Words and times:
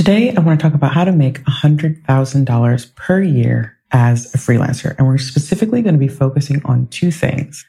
Today, 0.00 0.34
I 0.34 0.40
want 0.40 0.58
to 0.58 0.62
talk 0.64 0.74
about 0.74 0.94
how 0.94 1.04
to 1.04 1.12
make 1.12 1.44
$100,000 1.44 2.94
per 2.94 3.20
year 3.20 3.76
as 3.92 4.34
a 4.34 4.38
freelancer. 4.38 4.96
And 4.96 5.06
we're 5.06 5.18
specifically 5.18 5.82
going 5.82 5.92
to 5.94 5.98
be 5.98 6.08
focusing 6.08 6.62
on 6.64 6.86
two 6.86 7.10
things, 7.10 7.66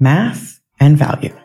math 0.00 0.62
and 0.80 0.96
value. 0.96 1.36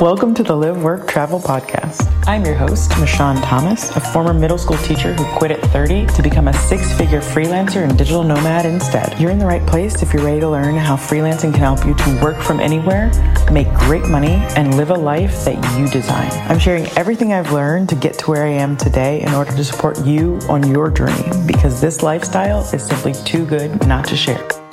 Welcome 0.00 0.34
to 0.34 0.42
the 0.42 0.56
Live, 0.56 0.82
Work, 0.82 1.06
Travel 1.06 1.38
podcast. 1.38 2.12
I'm 2.26 2.44
your 2.44 2.56
host, 2.56 2.90
Michonne 2.92 3.40
Thomas, 3.44 3.94
a 3.94 4.00
former 4.00 4.34
middle 4.34 4.58
school 4.58 4.76
teacher 4.78 5.14
who 5.14 5.24
quit 5.38 5.52
at 5.52 5.60
30 5.70 6.06
to 6.06 6.22
become 6.22 6.48
a 6.48 6.52
six 6.52 6.92
figure 6.98 7.20
freelancer 7.20 7.88
and 7.88 7.96
digital 7.96 8.24
nomad 8.24 8.66
instead. 8.66 9.18
You're 9.20 9.30
in 9.30 9.38
the 9.38 9.46
right 9.46 9.64
place 9.68 10.02
if 10.02 10.12
you're 10.12 10.24
ready 10.24 10.40
to 10.40 10.50
learn 10.50 10.76
how 10.76 10.96
freelancing 10.96 11.52
can 11.52 11.60
help 11.60 11.86
you 11.86 11.94
to 11.94 12.20
work 12.20 12.42
from 12.42 12.58
anywhere, 12.58 13.12
make 13.52 13.72
great 13.74 14.06
money, 14.08 14.34
and 14.56 14.76
live 14.76 14.90
a 14.90 14.94
life 14.94 15.44
that 15.44 15.78
you 15.78 15.88
design. 15.88 16.30
I'm 16.50 16.58
sharing 16.58 16.86
everything 16.98 17.32
I've 17.32 17.52
learned 17.52 17.88
to 17.90 17.94
get 17.94 18.18
to 18.18 18.30
where 18.32 18.44
I 18.44 18.50
am 18.50 18.76
today 18.76 19.22
in 19.22 19.32
order 19.32 19.52
to 19.52 19.64
support 19.64 20.04
you 20.04 20.40
on 20.48 20.68
your 20.68 20.90
journey 20.90 21.30
because 21.46 21.80
this 21.80 22.02
lifestyle 22.02 22.62
is 22.74 22.82
simply 22.82 23.12
too 23.24 23.46
good 23.46 23.86
not 23.86 24.06
to 24.08 24.16
share. 24.16 24.63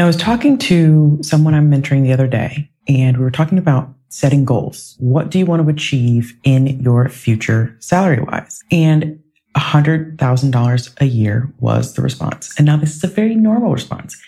Now, 0.00 0.04
I 0.04 0.06
was 0.06 0.16
talking 0.16 0.56
to 0.56 1.18
someone 1.20 1.52
I'm 1.52 1.70
mentoring 1.70 2.04
the 2.04 2.14
other 2.14 2.26
day, 2.26 2.70
and 2.88 3.18
we 3.18 3.22
were 3.22 3.30
talking 3.30 3.58
about 3.58 3.92
setting 4.08 4.46
goals. 4.46 4.96
What 4.98 5.28
do 5.28 5.38
you 5.38 5.44
want 5.44 5.62
to 5.62 5.68
achieve 5.68 6.34
in 6.42 6.80
your 6.80 7.10
future 7.10 7.76
salary 7.80 8.22
wise? 8.22 8.60
And 8.70 9.22
$100,000 9.58 11.00
a 11.02 11.04
year 11.04 11.52
was 11.58 11.92
the 11.92 12.00
response. 12.00 12.54
And 12.56 12.64
now 12.64 12.78
this 12.78 12.96
is 12.96 13.04
a 13.04 13.08
very 13.08 13.34
normal 13.34 13.72
response. 13.72 14.18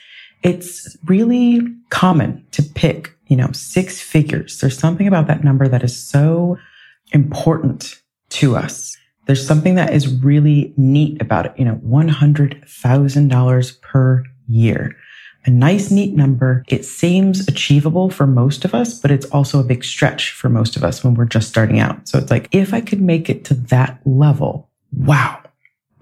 It's 0.43 0.95
really 1.07 1.63
common 1.89 2.45
to 2.51 2.63
pick, 2.63 3.17
you 3.29 3.37
know, 3.37 3.51
six 3.53 3.99
figures. 3.99 4.61
There's 4.61 4.79
something 4.79 5.07
about 5.07 5.27
that 5.29 5.43
number 5.43 5.69
that 5.69 5.83
is 5.83 5.97
so 5.97 6.59
important 7.13 7.99
to 8.29 8.57
us. 8.57 8.95
There's 9.25 9.47
something 9.47 9.77
that 9.77 9.95
is 9.95 10.23
really 10.23 10.75
neat 10.77 11.23
about 11.23 11.47
it. 11.47 11.55
You 11.57 11.65
know, 11.65 11.77
$100,000 11.77 13.81
per 13.81 14.25
year 14.49 14.95
a 15.45 15.51
nice, 15.51 15.91
neat 15.91 16.15
number. 16.15 16.65
It 16.69 16.85
seems 16.85 17.49
achievable 17.49 18.11
for 18.11 18.27
most 18.27 18.65
of 18.65 18.75
us, 18.75 18.99
but 18.99 19.11
it's 19.11 19.27
also 19.27 19.59
a 19.59 19.65
big 19.65 19.85
stretch 19.85 20.33
for 20.33 20.49
most 20.49 20.77
of 20.77 20.85
us 20.85 21.03
when 21.03 21.15
we're 21.15 21.25
just 21.25 21.49
starting 21.49 21.81
out. 21.81 22.09
So 22.09 22.19
it's 22.19 22.31
like, 22.31 22.49
if 22.53 22.73
I 22.73 22.81
could 22.81 23.01
make 23.01 23.29
it 23.29 23.45
to 23.47 23.55
that 23.55 24.01
level, 24.05 24.69
wow. 24.97 25.39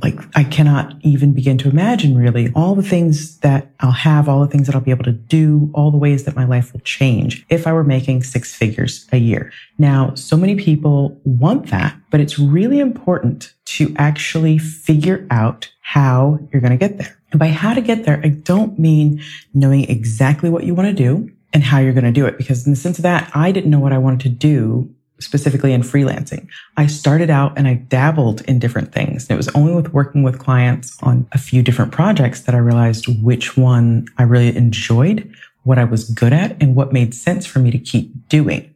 Like 0.02 0.18
I 0.34 0.44
cannot 0.44 0.94
even 1.02 1.34
begin 1.34 1.58
to 1.58 1.68
imagine 1.68 2.16
really 2.16 2.50
all 2.54 2.74
the 2.74 2.82
things 2.82 3.36
that 3.40 3.70
I'll 3.80 3.90
have, 3.90 4.30
all 4.30 4.40
the 4.40 4.46
things 4.46 4.66
that 4.66 4.74
I'll 4.74 4.80
be 4.80 4.90
able 4.90 5.04
to 5.04 5.12
do, 5.12 5.70
all 5.74 5.90
the 5.90 5.98
ways 5.98 6.24
that 6.24 6.34
my 6.34 6.46
life 6.46 6.72
will 6.72 6.80
change 6.80 7.44
if 7.50 7.66
I 7.66 7.72
were 7.74 7.84
making 7.84 8.22
six 8.22 8.54
figures 8.54 9.06
a 9.12 9.18
year. 9.18 9.52
Now, 9.76 10.14
so 10.14 10.38
many 10.38 10.56
people 10.56 11.20
want 11.24 11.66
that, 11.66 11.96
but 12.10 12.20
it's 12.20 12.38
really 12.38 12.78
important 12.78 13.52
to 13.66 13.94
actually 13.98 14.56
figure 14.56 15.26
out 15.30 15.70
how 15.82 16.38
you're 16.50 16.62
going 16.62 16.78
to 16.78 16.78
get 16.78 16.96
there. 16.96 17.19
And 17.30 17.38
by 17.38 17.48
how 17.48 17.74
to 17.74 17.80
get 17.80 18.04
there, 18.04 18.20
I 18.24 18.28
don't 18.28 18.78
mean 18.78 19.22
knowing 19.54 19.88
exactly 19.88 20.50
what 20.50 20.64
you 20.64 20.74
want 20.74 20.88
to 20.88 20.94
do 20.94 21.30
and 21.52 21.62
how 21.62 21.78
you're 21.78 21.92
going 21.92 22.04
to 22.04 22.12
do 22.12 22.26
it. 22.26 22.38
Because 22.38 22.66
in 22.66 22.72
the 22.72 22.76
sense 22.76 22.98
of 22.98 23.02
that, 23.02 23.30
I 23.34 23.52
didn't 23.52 23.70
know 23.70 23.80
what 23.80 23.92
I 23.92 23.98
wanted 23.98 24.20
to 24.20 24.28
do 24.28 24.92
specifically 25.20 25.72
in 25.72 25.82
freelancing. 25.82 26.48
I 26.76 26.86
started 26.86 27.30
out 27.30 27.56
and 27.56 27.68
I 27.68 27.74
dabbled 27.74 28.40
in 28.42 28.58
different 28.58 28.92
things. 28.92 29.24
And 29.24 29.32
it 29.32 29.36
was 29.36 29.48
only 29.48 29.74
with 29.74 29.92
working 29.92 30.22
with 30.22 30.38
clients 30.38 30.96
on 31.02 31.28
a 31.32 31.38
few 31.38 31.62
different 31.62 31.92
projects 31.92 32.42
that 32.42 32.54
I 32.54 32.58
realized 32.58 33.06
which 33.22 33.56
one 33.56 34.06
I 34.18 34.22
really 34.22 34.56
enjoyed, 34.56 35.30
what 35.64 35.78
I 35.78 35.84
was 35.84 36.08
good 36.10 36.32
at, 36.32 36.60
and 36.60 36.74
what 36.74 36.92
made 36.92 37.14
sense 37.14 37.46
for 37.46 37.58
me 37.58 37.70
to 37.70 37.78
keep 37.78 38.28
doing. 38.28 38.74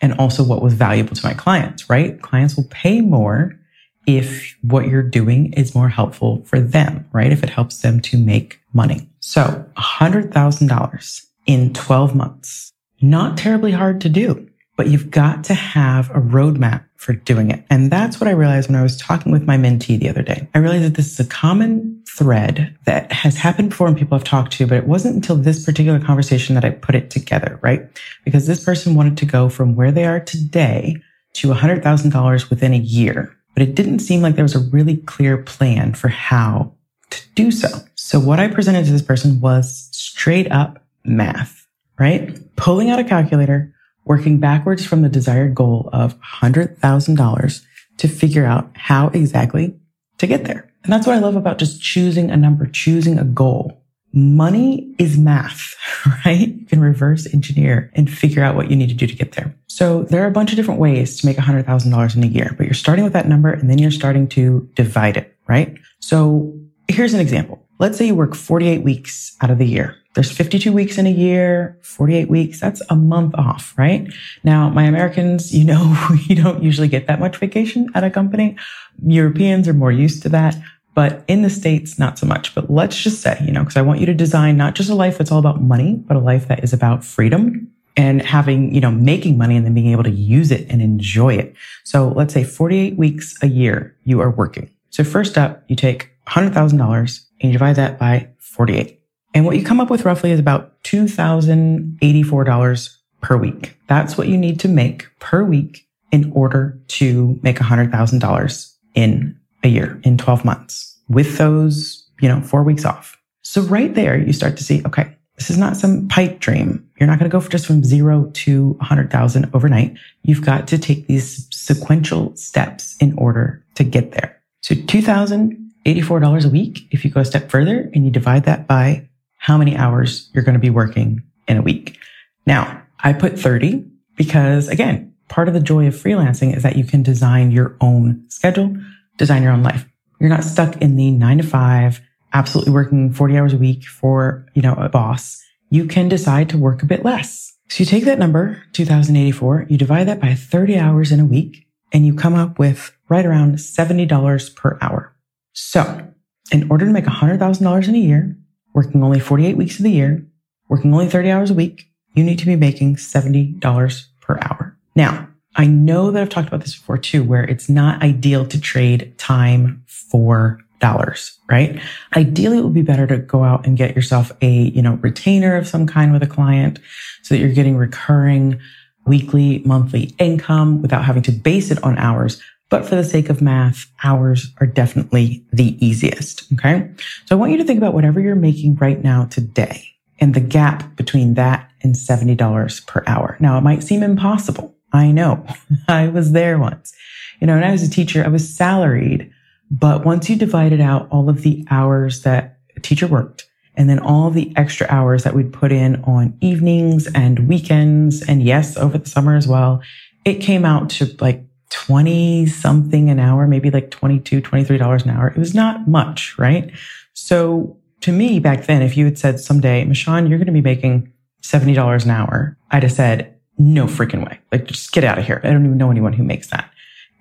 And 0.00 0.14
also 0.18 0.42
what 0.42 0.62
was 0.62 0.74
valuable 0.74 1.14
to 1.14 1.26
my 1.26 1.34
clients, 1.34 1.88
right? 1.88 2.20
Clients 2.22 2.56
will 2.56 2.66
pay 2.70 3.00
more 3.00 3.58
if 4.06 4.56
what 4.62 4.88
you're 4.88 5.02
doing 5.02 5.52
is 5.52 5.74
more 5.74 5.88
helpful 5.88 6.42
for 6.44 6.60
them, 6.60 7.08
right? 7.12 7.32
If 7.32 7.42
it 7.42 7.50
helps 7.50 7.82
them 7.82 8.00
to 8.00 8.18
make 8.18 8.60
money. 8.72 9.08
So 9.20 9.64
$100,000 9.76 11.26
in 11.46 11.72
12 11.72 12.14
months, 12.14 12.72
not 13.00 13.36
terribly 13.36 13.72
hard 13.72 14.00
to 14.02 14.08
do, 14.08 14.48
but 14.76 14.88
you've 14.88 15.10
got 15.10 15.44
to 15.44 15.54
have 15.54 16.10
a 16.10 16.20
roadmap 16.20 16.84
for 16.96 17.12
doing 17.12 17.50
it. 17.50 17.64
And 17.68 17.90
that's 17.90 18.20
what 18.20 18.28
I 18.28 18.32
realized 18.32 18.68
when 18.68 18.78
I 18.78 18.82
was 18.82 18.96
talking 18.96 19.32
with 19.32 19.44
my 19.44 19.56
mentee 19.56 19.98
the 19.98 20.08
other 20.08 20.22
day. 20.22 20.48
I 20.54 20.58
realized 20.58 20.84
that 20.84 20.94
this 20.94 21.12
is 21.12 21.20
a 21.20 21.28
common 21.28 22.02
thread 22.08 22.76
that 22.84 23.10
has 23.10 23.36
happened 23.36 23.70
before 23.70 23.88
and 23.88 23.96
people 23.96 24.16
have 24.16 24.26
talked 24.26 24.52
to, 24.52 24.66
but 24.66 24.78
it 24.78 24.86
wasn't 24.86 25.16
until 25.16 25.36
this 25.36 25.64
particular 25.64 25.98
conversation 25.98 26.54
that 26.54 26.64
I 26.64 26.70
put 26.70 26.94
it 26.94 27.10
together, 27.10 27.58
right? 27.62 27.88
Because 28.24 28.46
this 28.46 28.64
person 28.64 28.94
wanted 28.94 29.16
to 29.18 29.26
go 29.26 29.48
from 29.48 29.74
where 29.74 29.90
they 29.90 30.04
are 30.04 30.20
today 30.20 30.96
to 31.34 31.48
$100,000 31.48 32.50
within 32.50 32.72
a 32.72 32.78
year 32.78 33.36
but 33.54 33.62
it 33.62 33.74
didn't 33.74 34.00
seem 34.00 34.22
like 34.22 34.34
there 34.34 34.44
was 34.44 34.54
a 34.54 34.70
really 34.70 34.96
clear 34.96 35.38
plan 35.38 35.94
for 35.94 36.08
how 36.08 36.72
to 37.10 37.22
do 37.34 37.50
so. 37.50 37.68
So 37.94 38.18
what 38.18 38.40
I 38.40 38.48
presented 38.48 38.84
to 38.86 38.92
this 38.92 39.02
person 39.02 39.40
was 39.40 39.88
straight 39.92 40.50
up 40.50 40.84
math, 41.04 41.66
right? 41.98 42.38
Pulling 42.56 42.90
out 42.90 42.98
a 42.98 43.04
calculator, 43.04 43.74
working 44.04 44.38
backwards 44.38 44.84
from 44.84 45.02
the 45.02 45.08
desired 45.08 45.54
goal 45.54 45.88
of 45.92 46.18
$100,000 46.20 47.62
to 47.98 48.08
figure 48.08 48.44
out 48.44 48.70
how 48.74 49.08
exactly 49.08 49.78
to 50.18 50.26
get 50.26 50.44
there. 50.44 50.70
And 50.84 50.92
that's 50.92 51.06
what 51.06 51.16
I 51.16 51.20
love 51.20 51.36
about 51.36 51.58
just 51.58 51.80
choosing 51.80 52.30
a 52.30 52.36
number, 52.36 52.66
choosing 52.66 53.18
a 53.18 53.24
goal 53.24 53.82
money 54.12 54.94
is 54.98 55.18
math, 55.18 55.74
right? 56.24 56.48
You 56.48 56.66
can 56.66 56.80
reverse 56.80 57.32
engineer 57.32 57.90
and 57.94 58.10
figure 58.10 58.42
out 58.42 58.56
what 58.56 58.70
you 58.70 58.76
need 58.76 58.88
to 58.88 58.94
do 58.94 59.06
to 59.06 59.14
get 59.14 59.32
there. 59.32 59.54
So 59.72 60.02
there 60.02 60.22
are 60.22 60.26
a 60.26 60.30
bunch 60.30 60.50
of 60.52 60.56
different 60.56 60.80
ways 60.80 61.18
to 61.18 61.26
make 61.26 61.38
$100,000 61.38 62.16
in 62.16 62.22
a 62.22 62.26
year, 62.26 62.54
but 62.58 62.66
you're 62.66 62.74
starting 62.74 63.04
with 63.04 63.14
that 63.14 63.26
number 63.26 63.50
and 63.50 63.70
then 63.70 63.78
you're 63.78 63.90
starting 63.90 64.28
to 64.28 64.68
divide 64.74 65.16
it, 65.16 65.34
right? 65.48 65.74
So 65.98 66.54
here's 66.88 67.14
an 67.14 67.20
example. 67.20 67.66
Let's 67.78 67.96
say 67.96 68.06
you 68.06 68.14
work 68.14 68.34
48 68.34 68.82
weeks 68.82 69.34
out 69.40 69.50
of 69.50 69.56
the 69.56 69.66
year. 69.66 69.96
There's 70.14 70.30
52 70.30 70.74
weeks 70.74 70.98
in 70.98 71.06
a 71.06 71.10
year, 71.10 71.78
48 71.80 72.28
weeks. 72.28 72.60
That's 72.60 72.82
a 72.90 72.94
month 72.94 73.34
off, 73.34 73.72
right? 73.78 74.12
Now, 74.44 74.68
my 74.68 74.82
Americans, 74.82 75.54
you 75.54 75.64
know, 75.64 75.96
you 76.26 76.36
don't 76.36 76.62
usually 76.62 76.88
get 76.88 77.06
that 77.06 77.18
much 77.18 77.38
vacation 77.38 77.88
at 77.94 78.04
a 78.04 78.10
company. 78.10 78.58
Europeans 79.06 79.66
are 79.68 79.72
more 79.72 79.90
used 79.90 80.20
to 80.24 80.28
that. 80.28 80.54
But 80.94 81.24
in 81.28 81.40
the 81.40 81.48
States, 81.48 81.98
not 81.98 82.18
so 82.18 82.26
much. 82.26 82.54
But 82.54 82.70
let's 82.70 83.02
just 83.02 83.22
say, 83.22 83.42
you 83.42 83.52
know, 83.52 83.60
because 83.60 83.78
I 83.78 83.82
want 83.82 84.00
you 84.00 84.06
to 84.06 84.12
design 84.12 84.58
not 84.58 84.74
just 84.74 84.90
a 84.90 84.94
life 84.94 85.16
that's 85.16 85.32
all 85.32 85.38
about 85.38 85.62
money, 85.62 85.94
but 85.94 86.18
a 86.18 86.20
life 86.20 86.48
that 86.48 86.62
is 86.62 86.74
about 86.74 87.02
freedom 87.02 87.72
and 87.96 88.22
having, 88.22 88.74
you 88.74 88.80
know, 88.80 88.90
making 88.90 89.38
money 89.38 89.56
and 89.56 89.66
then 89.66 89.74
being 89.74 89.92
able 89.92 90.04
to 90.04 90.10
use 90.10 90.50
it 90.50 90.66
and 90.70 90.80
enjoy 90.80 91.34
it. 91.34 91.54
So 91.84 92.08
let's 92.08 92.32
say 92.32 92.42
48 92.44 92.96
weeks 92.96 93.36
a 93.42 93.48
year 93.48 93.94
you 94.04 94.20
are 94.20 94.30
working. 94.30 94.70
So 94.90 95.04
first 95.04 95.36
up, 95.38 95.62
you 95.68 95.76
take 95.76 96.10
$100,000 96.28 97.20
and 97.40 97.40
you 97.40 97.52
divide 97.52 97.76
that 97.76 97.98
by 97.98 98.28
48. 98.38 98.98
And 99.34 99.46
what 99.46 99.56
you 99.56 99.64
come 99.64 99.80
up 99.80 99.88
with 99.90 100.04
roughly 100.04 100.30
is 100.30 100.38
about 100.38 100.80
$2,084 100.84 102.96
per 103.20 103.36
week. 103.36 103.76
That's 103.86 104.18
what 104.18 104.26
you 104.28 104.36
need 104.36 104.60
to 104.60 104.68
make 104.68 105.08
per 105.18 105.42
week 105.44 105.88
in 106.10 106.30
order 106.34 106.78
to 106.88 107.40
make 107.42 107.56
$100,000 107.56 108.72
in 108.94 109.38
a 109.62 109.68
year 109.68 109.98
in 110.04 110.18
12 110.18 110.44
months 110.44 110.98
with 111.08 111.38
those, 111.38 112.06
you 112.20 112.28
know, 112.28 112.42
four 112.42 112.62
weeks 112.62 112.84
off. 112.84 113.18
So 113.42 113.62
right 113.62 113.94
there, 113.94 114.18
you 114.18 114.32
start 114.32 114.56
to 114.58 114.64
see, 114.64 114.82
okay, 114.86 115.16
this 115.36 115.50
is 115.50 115.58
not 115.58 115.76
some 115.76 116.08
pipe 116.08 116.40
dream. 116.40 116.88
You're 116.98 117.06
not 117.06 117.18
going 117.18 117.30
to 117.30 117.36
go 117.36 117.46
just 117.46 117.66
from 117.66 117.84
zero 117.84 118.30
to 118.34 118.70
100,000 118.74 119.50
overnight. 119.54 119.96
You've 120.22 120.44
got 120.44 120.68
to 120.68 120.78
take 120.78 121.06
these 121.06 121.48
sequential 121.50 122.36
steps 122.36 122.96
in 123.00 123.16
order 123.18 123.64
to 123.74 123.84
get 123.84 124.12
there. 124.12 124.40
So 124.60 124.74
$2,084 124.74 126.44
a 126.44 126.48
week. 126.48 126.86
If 126.90 127.04
you 127.04 127.10
go 127.10 127.20
a 127.20 127.24
step 127.24 127.50
further 127.50 127.90
and 127.94 128.04
you 128.04 128.10
divide 128.10 128.44
that 128.44 128.66
by 128.66 129.08
how 129.38 129.56
many 129.56 129.76
hours 129.76 130.30
you're 130.32 130.44
going 130.44 130.54
to 130.54 130.60
be 130.60 130.70
working 130.70 131.22
in 131.48 131.56
a 131.56 131.62
week. 131.62 131.98
Now 132.46 132.82
I 133.00 133.12
put 133.12 133.38
30 133.38 133.84
because 134.16 134.68
again, 134.68 135.14
part 135.28 135.48
of 135.48 135.54
the 135.54 135.60
joy 135.60 135.88
of 135.88 135.94
freelancing 135.94 136.54
is 136.56 136.62
that 136.62 136.76
you 136.76 136.84
can 136.84 137.02
design 137.02 137.50
your 137.50 137.76
own 137.80 138.24
schedule, 138.28 138.76
design 139.16 139.42
your 139.42 139.52
own 139.52 139.62
life. 139.62 139.86
You're 140.20 140.30
not 140.30 140.44
stuck 140.44 140.76
in 140.80 140.94
the 140.94 141.10
nine 141.10 141.38
to 141.38 141.42
five, 141.42 142.00
absolutely 142.32 142.72
working 142.72 143.12
40 143.12 143.36
hours 143.36 143.52
a 143.52 143.58
week 143.58 143.84
for, 143.84 144.46
you 144.54 144.62
know, 144.62 144.74
a 144.74 144.88
boss. 144.88 145.42
You 145.70 145.86
can 145.86 146.08
decide 146.08 146.48
to 146.50 146.58
work 146.58 146.82
a 146.82 146.86
bit 146.86 147.04
less. 147.04 147.56
So 147.68 147.80
you 147.80 147.86
take 147.86 148.04
that 148.04 148.18
number, 148.18 148.62
2084, 148.72 149.66
you 149.68 149.78
divide 149.78 150.08
that 150.08 150.20
by 150.20 150.34
30 150.34 150.78
hours 150.78 151.12
in 151.12 151.20
a 151.20 151.24
week 151.24 151.66
and 151.92 152.06
you 152.06 152.14
come 152.14 152.34
up 152.34 152.58
with 152.58 152.94
right 153.08 153.24
around 153.24 153.56
$70 153.56 154.56
per 154.56 154.78
hour. 154.80 155.14
So 155.52 156.12
in 156.50 156.70
order 156.70 156.86
to 156.86 156.92
make 156.92 157.04
$100,000 157.04 157.88
in 157.88 157.94
a 157.94 157.98
year, 157.98 158.36
working 158.74 159.02
only 159.02 159.20
48 159.20 159.56
weeks 159.56 159.78
of 159.78 159.84
the 159.84 159.90
year, 159.90 160.26
working 160.68 160.92
only 160.92 161.08
30 161.08 161.30
hours 161.30 161.50
a 161.50 161.54
week, 161.54 161.88
you 162.14 162.24
need 162.24 162.38
to 162.38 162.46
be 162.46 162.56
making 162.56 162.96
$70 162.96 164.06
per 164.20 164.38
hour. 164.42 164.76
Now, 164.94 165.28
I 165.54 165.66
know 165.66 166.10
that 166.10 166.22
I've 166.22 166.28
talked 166.30 166.48
about 166.48 166.60
this 166.60 166.74
before 166.74 166.98
too, 166.98 167.22
where 167.22 167.44
it's 167.44 167.68
not 167.68 168.02
ideal 168.02 168.46
to 168.46 168.60
trade 168.60 169.16
time 169.18 169.84
for 169.86 170.58
dollars, 170.82 171.38
right? 171.48 171.80
Ideally, 172.14 172.58
it 172.58 172.64
would 172.64 172.74
be 172.74 172.82
better 172.82 173.06
to 173.06 173.16
go 173.16 173.44
out 173.44 173.64
and 173.66 173.78
get 173.78 173.96
yourself 173.96 174.30
a, 174.42 174.50
you 174.50 174.82
know, 174.82 174.94
retainer 174.96 175.56
of 175.56 175.66
some 175.66 175.86
kind 175.86 176.12
with 176.12 176.22
a 176.22 176.26
client 176.26 176.78
so 177.22 177.34
that 177.34 177.40
you're 177.40 177.54
getting 177.54 177.78
recurring 177.78 178.60
weekly, 179.06 179.62
monthly 179.64 180.14
income 180.18 180.82
without 180.82 181.04
having 181.04 181.22
to 181.22 181.32
base 181.32 181.70
it 181.70 181.82
on 181.82 181.96
hours. 181.96 182.40
But 182.68 182.84
for 182.84 182.94
the 182.96 183.04
sake 183.04 183.30
of 183.30 183.40
math, 183.40 183.86
hours 184.04 184.52
are 184.60 184.66
definitely 184.66 185.44
the 185.52 185.76
easiest. 185.84 186.52
Okay. 186.52 186.90
So 187.26 187.36
I 187.36 187.38
want 187.38 187.52
you 187.52 187.58
to 187.58 187.64
think 187.64 187.78
about 187.78 187.94
whatever 187.94 188.20
you're 188.20 188.34
making 188.34 188.76
right 188.76 189.02
now 189.02 189.26
today 189.26 189.88
and 190.20 190.34
the 190.34 190.40
gap 190.40 190.96
between 190.96 191.34
that 191.34 191.70
and 191.82 191.94
$70 191.94 192.86
per 192.86 193.02
hour. 193.06 193.36
Now 193.40 193.56
it 193.58 193.62
might 193.62 193.82
seem 193.82 194.02
impossible. 194.02 194.74
I 194.92 195.10
know 195.10 195.46
I 195.88 196.08
was 196.08 196.32
there 196.32 196.58
once. 196.58 196.92
You 197.40 197.46
know, 197.46 197.54
when 197.54 197.64
I 197.64 197.72
was 197.72 197.82
a 197.82 197.90
teacher, 197.90 198.24
I 198.24 198.28
was 198.28 198.48
salaried, 198.48 199.31
but 199.72 200.04
once 200.04 200.28
you 200.28 200.36
divided 200.36 200.82
out 200.82 201.08
all 201.10 201.30
of 201.30 201.40
the 201.42 201.66
hours 201.70 202.22
that 202.22 202.58
a 202.76 202.80
teacher 202.80 203.06
worked 203.06 203.48
and 203.74 203.88
then 203.88 203.98
all 203.98 204.30
the 204.30 204.52
extra 204.54 204.86
hours 204.90 205.24
that 205.24 205.34
we'd 205.34 205.50
put 205.50 205.72
in 205.72 206.04
on 206.04 206.36
evenings 206.42 207.08
and 207.14 207.48
weekends 207.48 208.22
and 208.22 208.42
yes, 208.42 208.76
over 208.76 208.98
the 208.98 209.08
summer 209.08 209.34
as 209.34 209.48
well, 209.48 209.80
it 210.26 210.34
came 210.34 210.66
out 210.66 210.90
to 210.90 211.16
like 211.20 211.42
20 211.70 212.46
something 212.46 213.08
an 213.08 213.18
hour, 213.18 213.46
maybe 213.46 213.70
like 213.70 213.90
22, 213.90 214.42
$23 214.42 215.04
an 215.04 215.10
hour. 215.10 215.28
It 215.28 215.38
was 215.38 215.54
not 215.54 215.88
much, 215.88 216.38
right? 216.38 216.70
So 217.14 217.78
to 218.02 218.12
me 218.12 218.40
back 218.40 218.66
then, 218.66 218.82
if 218.82 218.94
you 218.98 219.06
had 219.06 219.16
said 219.16 219.40
someday, 219.40 219.86
Michonne, 219.86 220.28
you're 220.28 220.38
going 220.38 220.46
to 220.46 220.52
be 220.52 220.60
making 220.60 221.10
$70 221.42 222.04
an 222.04 222.10
hour, 222.10 222.58
I'd 222.70 222.82
have 222.82 222.92
said, 222.92 223.38
no 223.58 223.86
freaking 223.86 224.26
way. 224.26 224.38
Like, 224.50 224.66
just 224.66 224.92
get 224.92 225.04
out 225.04 225.18
of 225.18 225.26
here. 225.26 225.40
I 225.42 225.48
don't 225.48 225.64
even 225.64 225.78
know 225.78 225.90
anyone 225.90 226.12
who 226.12 226.24
makes 226.24 226.48
that. 226.48 226.70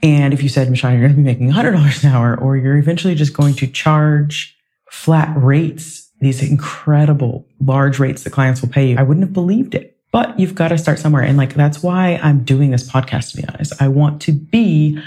And 0.04 0.34
if 0.34 0.42
you 0.42 0.50
said, 0.50 0.70
Michelle, 0.70 0.92
you're 0.92 1.02
going 1.02 1.12
to 1.12 1.18
be 1.18 1.24
making 1.24 1.52
$100 1.52 2.04
an 2.04 2.10
hour, 2.10 2.36
or 2.38 2.58
you're 2.58 2.78
eventually 2.78 3.16
just 3.16 3.34
going 3.34 3.54
to 3.56 3.68
charge 3.68 4.58
flat 4.90 5.32
rates, 5.38 6.10
these 6.20 6.42
incredible 6.42 7.48
large 7.60 8.00
rates 8.00 8.24
that 8.24 8.32
clients 8.34 8.62
will 8.62 8.70
pay 8.70 8.90
you, 8.90 8.98
I 8.98 9.04
wouldn't 9.04 9.26
have 9.26 9.34
believed 9.34 9.76
it. 9.76 9.98
But 10.12 10.38
you've 10.40 10.56
got 10.56 10.70
to 10.70 10.78
start 10.78 11.00
somewhere. 11.00 11.24
And 11.24 11.38
like, 11.38 11.54
that's 11.54 11.82
why 11.82 12.20
I'm 12.22 12.44
doing 12.44 12.72
this 12.72 12.90
podcast, 12.90 13.32
to 13.32 13.38
be 13.38 13.48
honest. 13.48 13.74
I 13.82 13.88
want 13.88 14.22
to 14.24 14.34
be 14.34 15.02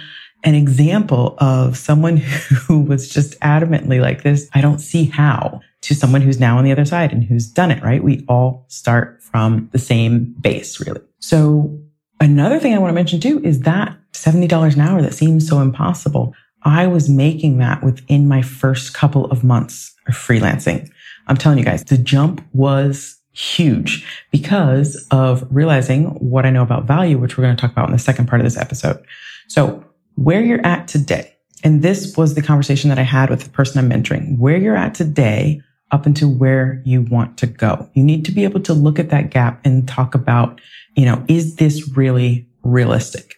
an 0.44 0.55
example 0.55 1.37
of 1.38 1.76
someone 1.76 2.17
who 2.67 2.81
was 2.81 3.08
just 3.08 3.38
adamantly 3.40 4.00
like 4.00 4.23
this. 4.23 4.49
I 4.55 4.61
don't 4.61 4.79
see 4.79 5.05
how 5.05 5.61
to 5.82 5.94
someone 5.94 6.23
who's 6.23 6.40
now 6.40 6.56
on 6.56 6.64
the 6.64 6.73
other 6.73 6.85
side 6.85 7.12
and 7.12 7.25
who's 7.25 7.47
done 7.47 7.70
it, 7.70 7.82
right? 7.82 8.02
We 8.02 8.25
all 8.29 8.64
start 8.69 9.23
from 9.23 9.69
the 9.73 9.79
same 9.79 10.35
base, 10.40 10.81
really. 10.81 11.02
So 11.19 11.79
another 12.20 12.58
thing 12.58 12.75
I 12.75 12.79
want 12.79 12.90
to 12.90 12.94
mention 12.94 13.20
too 13.20 13.43
is 13.44 13.61
that 13.61 13.94
$70 14.25 14.75
an 14.75 14.81
hour 14.81 15.03
that 15.03 15.15
seems 15.15 15.47
so 15.47 15.61
impossible. 15.61 16.35
I 16.62 16.87
was 16.87 17.09
making 17.09 17.59
that 17.59 17.82
within 17.82 18.26
my 18.26 18.41
first 18.41 18.94
couple 18.94 19.26
of 19.26 19.44
months 19.44 19.94
of 20.06 20.15
freelancing. 20.15 20.91
I'm 21.26 21.37
telling 21.37 21.59
you 21.59 21.65
guys, 21.65 21.85
the 21.85 21.99
jump 21.99 22.43
was 22.53 23.19
huge 23.32 24.06
because 24.31 25.06
of 25.11 25.47
realizing 25.50 26.06
what 26.06 26.47
I 26.47 26.50
know 26.50 26.62
about 26.62 26.85
value, 26.85 27.19
which 27.19 27.37
we're 27.37 27.44
going 27.44 27.56
to 27.56 27.61
talk 27.61 27.73
about 27.73 27.88
in 27.88 27.93
the 27.93 27.99
second 27.99 28.29
part 28.29 28.41
of 28.41 28.47
this 28.47 28.56
episode. 28.56 29.05
So 29.49 29.85
where 30.15 30.43
you're 30.43 30.65
at 30.67 30.88
today, 30.88 31.37
and 31.62 31.82
this 31.82 32.17
was 32.17 32.35
the 32.35 32.43
conversation 32.43 32.88
that 32.88 32.99
I 32.99 33.03
had 33.03 33.31
with 33.31 33.43
the 33.43 33.50
person 33.50 33.79
I'm 33.79 33.91
mentoring, 33.91 34.38
where 34.38 34.56
you're 34.56 34.76
at 34.76 34.94
today 34.94 35.61
up 35.91 36.06
into 36.06 36.29
where 36.29 36.82
you 36.85 37.03
want 37.03 37.37
to 37.38 37.47
go. 37.47 37.88
You 37.94 38.03
need 38.03 38.25
to 38.25 38.32
be 38.32 38.44
able 38.44 38.61
to 38.61 38.75
look 38.75 38.99
at 38.99 39.11
that 39.11 39.31
gap 39.31 39.61
and 39.65 39.87
talk 39.87 40.15
about, 40.15 40.61
you 40.97 41.05
know, 41.05 41.25
is 41.29 41.56
this 41.56 41.97
really 41.97 42.47
realistic? 42.62 43.37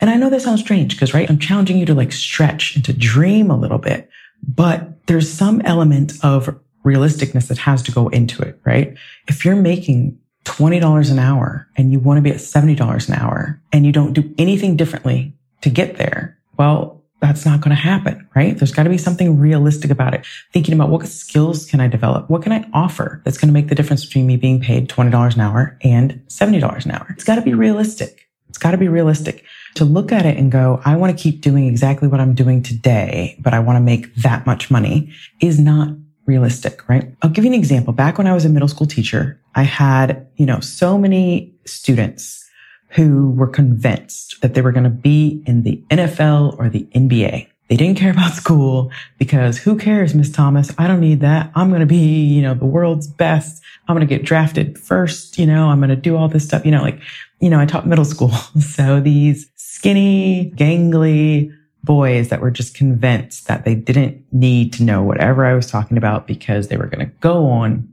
And 0.00 0.10
I 0.10 0.16
know 0.16 0.30
that 0.30 0.42
sounds 0.42 0.60
strange 0.60 0.94
because, 0.94 1.14
right, 1.14 1.28
I'm 1.28 1.38
challenging 1.38 1.78
you 1.78 1.86
to 1.86 1.94
like 1.94 2.12
stretch 2.12 2.74
and 2.74 2.84
to 2.84 2.92
dream 2.92 3.50
a 3.50 3.56
little 3.56 3.78
bit, 3.78 4.08
but 4.46 5.06
there's 5.06 5.30
some 5.30 5.60
element 5.62 6.12
of 6.22 6.58
realisticness 6.84 7.48
that 7.48 7.58
has 7.58 7.82
to 7.82 7.92
go 7.92 8.08
into 8.08 8.42
it, 8.42 8.60
right? 8.64 8.96
If 9.26 9.44
you're 9.44 9.56
making 9.56 10.18
$20 10.44 11.10
an 11.10 11.18
hour 11.18 11.68
and 11.76 11.92
you 11.92 11.98
want 11.98 12.18
to 12.18 12.22
be 12.22 12.30
at 12.30 12.36
$70 12.36 13.08
an 13.08 13.14
hour 13.14 13.60
and 13.72 13.84
you 13.84 13.92
don't 13.92 14.12
do 14.12 14.32
anything 14.38 14.76
differently 14.76 15.34
to 15.62 15.70
get 15.70 15.96
there, 15.96 16.38
well, 16.56 17.02
that's 17.20 17.46
not 17.46 17.60
going 17.60 17.74
to 17.74 17.82
happen, 17.82 18.28
right? 18.36 18.56
There's 18.56 18.72
got 18.72 18.84
to 18.84 18.90
be 18.90 18.98
something 18.98 19.38
realistic 19.38 19.90
about 19.90 20.14
it. 20.14 20.26
Thinking 20.52 20.74
about 20.74 20.90
what 20.90 21.08
skills 21.08 21.66
can 21.66 21.80
I 21.80 21.88
develop? 21.88 22.28
What 22.28 22.42
can 22.42 22.52
I 22.52 22.68
offer 22.72 23.22
that's 23.24 23.38
going 23.38 23.48
to 23.48 23.54
make 23.54 23.68
the 23.68 23.74
difference 23.74 24.04
between 24.04 24.26
me 24.26 24.36
being 24.36 24.60
paid 24.60 24.88
$20 24.88 25.34
an 25.34 25.40
hour 25.40 25.78
and 25.80 26.22
$70 26.28 26.84
an 26.84 26.90
hour? 26.90 27.06
It's 27.10 27.24
got 27.24 27.36
to 27.36 27.42
be 27.42 27.54
realistic. 27.54 28.28
It's 28.48 28.58
got 28.58 28.72
to 28.72 28.78
be 28.78 28.88
realistic 28.88 29.44
to 29.76 29.84
look 29.84 30.12
at 30.12 30.26
it 30.26 30.36
and 30.36 30.50
go, 30.50 30.80
I 30.84 30.96
want 30.96 31.16
to 31.16 31.22
keep 31.22 31.40
doing 31.40 31.66
exactly 31.66 32.08
what 32.08 32.20
I'm 32.20 32.34
doing 32.34 32.62
today, 32.62 33.36
but 33.40 33.54
I 33.54 33.58
want 33.60 33.76
to 33.76 33.80
make 33.80 34.14
that 34.16 34.46
much 34.46 34.70
money 34.70 35.12
is 35.40 35.58
not 35.58 35.88
realistic, 36.26 36.88
right? 36.88 37.14
I'll 37.22 37.30
give 37.30 37.44
you 37.44 37.52
an 37.52 37.58
example. 37.58 37.92
Back 37.92 38.18
when 38.18 38.26
I 38.26 38.34
was 38.34 38.44
a 38.44 38.48
middle 38.48 38.68
school 38.68 38.86
teacher, 38.86 39.40
I 39.54 39.62
had, 39.62 40.26
you 40.36 40.46
know, 40.46 40.60
so 40.60 40.98
many 40.98 41.54
students 41.64 42.44
who 42.90 43.30
were 43.32 43.46
convinced 43.46 44.40
that 44.40 44.54
they 44.54 44.60
were 44.60 44.72
going 44.72 44.84
to 44.84 44.90
be 44.90 45.42
in 45.46 45.62
the 45.62 45.82
NFL 45.90 46.58
or 46.58 46.68
the 46.68 46.88
NBA. 46.94 47.48
They 47.68 47.76
didn't 47.76 47.98
care 47.98 48.12
about 48.12 48.32
school 48.32 48.92
because 49.18 49.58
who 49.58 49.76
cares, 49.76 50.14
Miss 50.14 50.30
Thomas? 50.30 50.72
I 50.78 50.86
don't 50.86 51.00
need 51.00 51.20
that. 51.20 51.50
I'm 51.54 51.68
going 51.68 51.80
to 51.80 51.86
be, 51.86 51.96
you 51.96 52.42
know, 52.42 52.54
the 52.54 52.64
world's 52.64 53.08
best. 53.08 53.62
I'm 53.88 53.96
going 53.96 54.06
to 54.06 54.14
get 54.14 54.24
drafted 54.24 54.78
first. 54.78 55.38
You 55.38 55.46
know, 55.46 55.68
I'm 55.68 55.80
going 55.80 55.90
to 55.90 55.96
do 55.96 56.16
all 56.16 56.28
this 56.28 56.44
stuff. 56.44 56.64
You 56.64 56.70
know, 56.70 56.82
like, 56.82 57.00
you 57.40 57.50
know, 57.50 57.60
I 57.60 57.66
taught 57.66 57.86
middle 57.86 58.04
school. 58.04 58.32
So 58.60 59.00
these 59.00 59.50
skinny, 59.56 60.52
gangly 60.56 61.52
boys 61.84 62.28
that 62.28 62.40
were 62.40 62.50
just 62.50 62.74
convinced 62.74 63.46
that 63.46 63.64
they 63.64 63.74
didn't 63.74 64.24
need 64.32 64.72
to 64.74 64.82
know 64.82 65.02
whatever 65.02 65.46
I 65.46 65.54
was 65.54 65.70
talking 65.70 65.96
about 65.96 66.26
because 66.26 66.68
they 66.68 66.76
were 66.76 66.86
going 66.86 67.06
to 67.06 67.12
go 67.20 67.46
on 67.46 67.88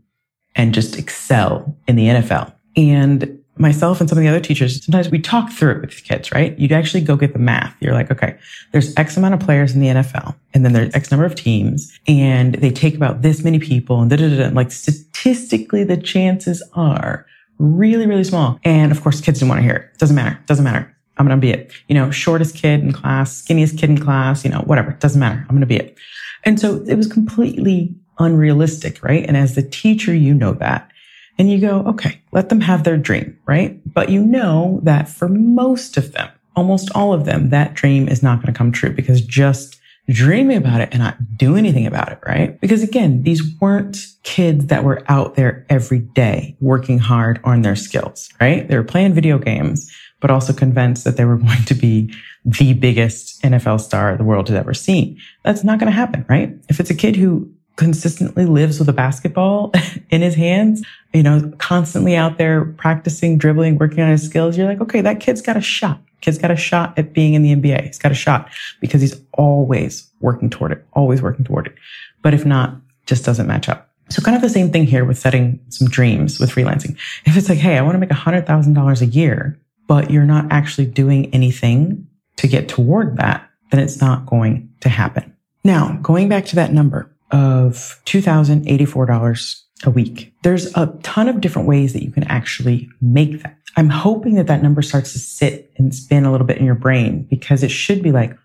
and 0.56 0.74
just 0.74 0.98
excel 0.98 1.78
in 1.88 1.95
the 1.95 2.07
NFL. 2.07 2.54
And 2.75 3.40
myself 3.57 4.00
and 4.00 4.10
some 4.10 4.18
of 4.18 4.24
the 4.24 4.30
other 4.30 4.40
teachers, 4.40 4.84
sometimes 4.84 5.10
we 5.10 5.19
talk 5.19 5.51
through 5.51 5.72
it 5.74 5.81
with 5.81 6.04
kids, 6.04 6.31
right? 6.31 6.57
You'd 6.57 6.72
actually 6.72 7.01
go 7.01 7.16
get 7.16 7.34
the 7.34 7.40
math. 7.40 7.75
You're 7.80 7.94
like, 7.94 8.12
okay, 8.12 8.38
there's 8.72 8.95
X 8.98 9.16
amount 9.16 9.36
of 9.36 9.40
players 9.40 9.74
in 9.74 9.80
the 9.80 9.88
NFL 9.88 10.36
and 10.54 10.66
then 10.66 10.74
there's 10.74 10.94
X 10.95 11.12
number 11.12 11.25
of 11.25 11.36
teams 11.36 11.98
and 12.07 12.56
they 12.56 12.72
take 12.72 12.95
about 12.95 13.22
this 13.22 13.44
many 13.44 13.60
people 13.60 14.01
and 14.01 14.10
da 14.10 14.18
da 14.18 14.30
da. 14.30 14.48
Like 14.50 14.72
statistically, 14.72 15.84
the 15.84 15.98
chances 15.98 16.63
are 16.74 17.25
really, 17.59 18.05
really 18.07 18.23
small. 18.23 18.59
And 18.63 18.91
of 18.91 19.01
course, 19.01 19.21
kids 19.21 19.39
don't 19.39 19.50
want 19.50 19.59
to 19.59 19.63
hear 19.63 19.75
it. 19.75 19.97
Doesn't 19.97 20.15
matter. 20.15 20.39
Doesn't 20.45 20.63
matter. 20.65 20.95
I'm 21.17 21.27
going 21.27 21.39
to 21.39 21.41
be 21.41 21.51
it. 21.51 21.71
You 21.88 21.95
know, 21.95 22.11
shortest 22.11 22.55
kid 22.55 22.81
in 22.81 22.91
class, 22.91 23.41
skinniest 23.41 23.77
kid 23.77 23.89
in 23.89 24.00
class, 24.00 24.44
you 24.44 24.50
know, 24.50 24.61
whatever. 24.61 24.94
Doesn't 24.94 25.19
matter. 25.19 25.39
I'm 25.41 25.55
going 25.55 25.61
to 25.61 25.67
be 25.67 25.77
it. 25.77 25.97
And 26.44 26.59
so 26.59 26.83
it 26.88 26.95
was 26.95 27.07
completely 27.07 27.95
unrealistic, 28.19 29.03
right? 29.03 29.25
And 29.25 29.38
as 29.38 29.55
the 29.55 29.61
teacher, 29.63 30.13
you 30.13 30.33
know 30.33 30.53
that. 30.53 30.89
And 31.38 31.51
you 31.51 31.59
go, 31.59 31.79
okay, 31.85 32.21
let 32.31 32.50
them 32.50 32.61
have 32.61 32.83
their 32.83 32.97
dream, 32.97 33.38
right? 33.47 33.79
But 33.91 34.09
you 34.09 34.23
know 34.23 34.79
that 34.83 35.09
for 35.09 35.27
most 35.27 35.97
of 35.97 36.11
them, 36.11 36.29
almost 36.56 36.91
all 36.94 37.13
of 37.13 37.25
them, 37.25 37.49
that 37.49 37.73
dream 37.73 38.07
is 38.07 38.21
not 38.21 38.37
going 38.37 38.54
to 38.54 38.57
come 38.57 38.71
true 38.71 38.92
because 38.92 39.21
just 39.21 39.80
dreaming 40.10 40.57
about 40.57 40.81
it 40.81 40.90
and 40.92 41.00
not 41.00 41.38
do 41.38 41.56
anything 41.56 41.88
about 41.88 42.12
it, 42.12 42.19
right? 42.26 42.60
Because 42.60 42.83
again, 42.83 43.24
these 43.24 43.42
weren't 43.60 43.98
kids 44.24 44.68
that 44.68 44.83
were 44.83 45.04
out 45.07 45.36
there 45.36 45.66
every 45.69 46.00
day 46.00 46.57
working 46.60 47.00
hard 47.00 47.40
on 47.44 47.62
their 47.62 47.76
skills, 47.76 48.30
right? 48.42 48.68
They 48.68 48.76
were 48.76 48.83
playing 48.83 49.14
video 49.14 49.38
games, 49.38 49.92
but 50.19 50.30
also 50.30 50.52
convinced 50.52 51.06
that 51.06 51.16
they 51.16 51.26
were 51.26 51.38
going 51.38 51.64
to 51.64 51.74
be 51.74 52.14
the 52.45 52.74
biggest 52.74 53.42
NFL 53.44 53.80
star 53.80 54.18
the 54.18 54.24
world 54.24 54.50
has 54.50 54.57
ever 54.57 54.74
seen. 54.74 55.18
That's 55.44 55.64
not 55.64 55.80
going 55.80 55.92
to 55.92 55.95
happen, 55.95 56.26
right? 56.28 56.54
If 56.68 56.80
it's 56.80 56.90
a 56.90 56.95
kid 56.95 57.16
who 57.16 57.50
consistently 57.76 58.45
lives 58.45 58.80
with 58.80 58.90
a 58.90 58.94
basketball 58.94 59.72
in 60.10 60.22
his 60.22 60.36
hands, 60.36 60.86
you 61.14 61.24
know, 61.24 61.52
constantly 61.57 62.16
out 62.16 62.38
there 62.38 62.66
practicing, 62.66 63.38
dribbling, 63.38 63.78
working 63.78 64.02
on 64.02 64.10
his 64.10 64.24
skills, 64.24 64.57
you're 64.57 64.68
like, 64.68 64.81
okay, 64.81 65.02
that 65.02 65.19
kid's 65.19 65.42
got 65.42 65.57
a 65.57 65.62
shot. 65.62 66.02
Kid's 66.23 66.37
got 66.37 66.51
a 66.51 66.56
shot 66.56 66.97
at 66.97 67.13
being 67.13 67.33
in 67.33 67.44
the 67.44 67.53
NBA. 67.53 67.85
He's 67.85 67.99
got 67.99 68.11
a 68.11 68.15
shot 68.15 68.49
because 68.80 69.01
he's 69.01 69.21
always 69.33 70.09
working 70.21 70.49
toward 70.49 70.71
it, 70.71 70.85
always 70.94 71.21
working 71.21 71.44
toward 71.44 71.68
it. 71.68 71.75
But 72.21 72.33
if 72.33 72.45
not, 72.45 72.77
just 73.06 73.25
doesn't 73.25 73.45
match 73.45 73.68
up. 73.68 73.89
So 74.09 74.21
kind 74.21 74.35
of 74.35 74.42
the 74.42 74.49
same 74.49 74.71
thing 74.71 74.85
here 74.85 75.03
with 75.03 75.18
setting 75.18 75.59
some 75.68 75.89
dreams 75.89 76.39
with 76.39 76.49
freelancing. 76.49 76.97
If 77.25 77.35
it's 77.35 77.49
like, 77.49 77.57
Hey, 77.57 77.77
I 77.77 77.81
want 77.81 77.95
to 77.95 77.99
make 77.99 78.11
a 78.11 78.15
hundred 78.15 78.47
thousand 78.47 78.73
dollars 78.73 79.01
a 79.01 79.06
year, 79.06 79.59
but 79.87 80.09
you're 80.09 80.23
not 80.23 80.45
actually 80.49 80.85
doing 80.85 81.33
anything 81.33 82.07
to 82.37 82.47
get 82.47 82.69
toward 82.69 83.18
that, 83.18 83.49
then 83.71 83.81
it's 83.81 83.99
not 83.99 84.25
going 84.25 84.69
to 84.80 84.89
happen. 84.89 85.35
Now, 85.65 85.99
going 86.01 86.30
back 86.30 86.45
to 86.45 86.56
that 86.56 86.71
number, 86.71 87.13
of 87.33 87.99
$2,084 88.06 89.61
a 89.85 89.89
week. 89.89 90.33
There's 90.44 90.68
a 90.77 90.87
ton 91.01 91.27
of 91.27 91.42
different 91.42 91.68
ways 91.68 91.92
that 91.94 92.03
you 92.03 92.11
can 92.11 92.23
actually 92.25 92.87
make 93.01 93.42
that. 93.42 93.57
I'm 93.75 93.89
hoping 93.89 94.35
that 94.35 94.47
that 94.47 94.61
number 94.61 94.81
starts 94.81 95.13
to 95.13 95.19
sit 95.19 95.71
and 95.77 95.94
spin 95.94 96.25
a 96.25 96.31
little 96.31 96.45
bit 96.47 96.57
in 96.57 96.65
your 96.65 96.75
brain 96.75 97.23
because 97.23 97.63
it 97.63 97.71
should 97.71 98.03
be 98.03 98.11
like, 98.11 98.37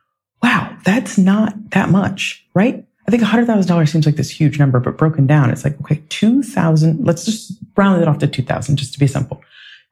wow, 0.43 0.77
that's 0.85 1.19
not 1.19 1.71
that 1.71 1.91
much, 1.91 2.47
right? 2.55 2.85
I 3.07 3.11
think 3.11 3.23
$100,000 3.23 3.89
seems 3.89 4.07
like 4.07 4.17
this 4.17 4.31
huge 4.31 4.59
number, 4.59 4.81
but 4.81 4.99
broken 4.99 5.27
down, 5.27 5.51
it's 5.51 5.65
like, 5.65 5.81
okay, 5.81 6.03
2000, 6.09 7.05
let's 7.05 7.25
just 7.25 7.53
round 7.77 8.03
it 8.03 8.09
off 8.09 8.19
to 8.19 8.27
2000 8.27 8.77
just 8.77 8.93
to 8.93 8.99
be 8.99 9.07
simple. 9.07 9.43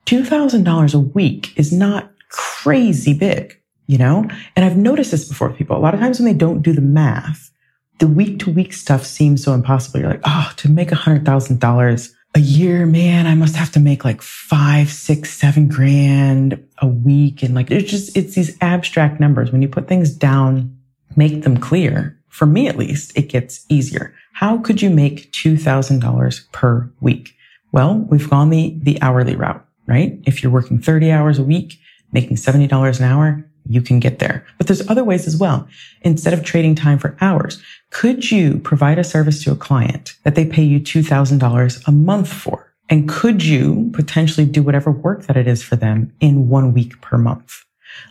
$2,000 0.06 0.94
a 0.94 0.98
week 0.98 1.58
is 1.58 1.72
not 1.72 2.10
crazy 2.28 3.14
big, 3.14 3.58
you 3.86 3.98
know? 3.98 4.28
And 4.54 4.64
I've 4.64 4.76
noticed 4.76 5.10
this 5.10 5.26
before 5.26 5.48
with 5.48 5.56
people. 5.56 5.76
A 5.76 5.78
lot 5.78 5.94
of 5.94 6.00
times 6.00 6.18
when 6.18 6.26
they 6.26 6.38
don't 6.38 6.62
do 6.62 6.72
the 6.72 6.80
math, 6.80 7.50
the 7.98 8.06
week 8.06 8.38
to 8.40 8.50
week 8.50 8.72
stuff 8.72 9.04
seems 9.04 9.42
so 9.42 9.54
impossible. 9.54 10.00
You're 10.00 10.10
like, 10.10 10.20
oh, 10.24 10.52
to 10.56 10.68
make 10.68 10.90
$100,000 10.90 12.12
a 12.36 12.40
year, 12.40 12.84
man, 12.84 13.26
I 13.26 13.34
must 13.34 13.56
have 13.56 13.72
to 13.72 13.80
make 13.80 14.04
like 14.04 14.20
five, 14.20 14.90
six, 14.90 15.32
seven 15.32 15.68
grand 15.68 16.62
a 16.82 16.86
week. 16.86 17.42
And 17.42 17.54
like, 17.54 17.70
it's 17.70 17.90
just, 17.90 18.14
it's 18.14 18.34
these 18.34 18.58
abstract 18.60 19.18
numbers. 19.18 19.50
When 19.50 19.62
you 19.62 19.68
put 19.68 19.88
things 19.88 20.12
down, 20.12 20.76
make 21.16 21.44
them 21.44 21.56
clear. 21.56 22.20
For 22.28 22.44
me, 22.44 22.68
at 22.68 22.76
least, 22.76 23.16
it 23.16 23.30
gets 23.30 23.64
easier. 23.70 24.14
How 24.34 24.58
could 24.58 24.82
you 24.82 24.90
make 24.90 25.32
$2,000 25.32 26.52
per 26.52 26.92
week? 27.00 27.34
Well, 27.72 28.06
we've 28.10 28.28
gone 28.28 28.50
the, 28.50 28.78
the 28.82 29.00
hourly 29.00 29.34
route, 29.34 29.64
right? 29.86 30.20
If 30.26 30.42
you're 30.42 30.52
working 30.52 30.78
30 30.78 31.10
hours 31.10 31.38
a 31.38 31.42
week, 31.42 31.78
making 32.12 32.36
$70 32.36 32.98
an 32.98 33.04
hour, 33.04 33.45
you 33.68 33.80
can 33.80 34.00
get 34.00 34.18
there. 34.18 34.46
But 34.58 34.66
there's 34.66 34.88
other 34.88 35.04
ways 35.04 35.26
as 35.26 35.36
well. 35.36 35.66
Instead 36.02 36.34
of 36.34 36.44
trading 36.44 36.74
time 36.74 36.98
for 36.98 37.16
hours, 37.20 37.62
could 37.90 38.30
you 38.30 38.58
provide 38.60 38.98
a 38.98 39.04
service 39.04 39.42
to 39.44 39.52
a 39.52 39.56
client 39.56 40.14
that 40.24 40.34
they 40.34 40.44
pay 40.44 40.62
you 40.62 40.80
$2,000 40.80 41.88
a 41.88 41.92
month 41.92 42.32
for? 42.32 42.72
And 42.88 43.08
could 43.08 43.44
you 43.44 43.90
potentially 43.92 44.46
do 44.46 44.62
whatever 44.62 44.90
work 44.90 45.26
that 45.26 45.36
it 45.36 45.48
is 45.48 45.62
for 45.62 45.76
them 45.76 46.12
in 46.20 46.48
one 46.48 46.72
week 46.72 47.00
per 47.00 47.18
month? 47.18 47.64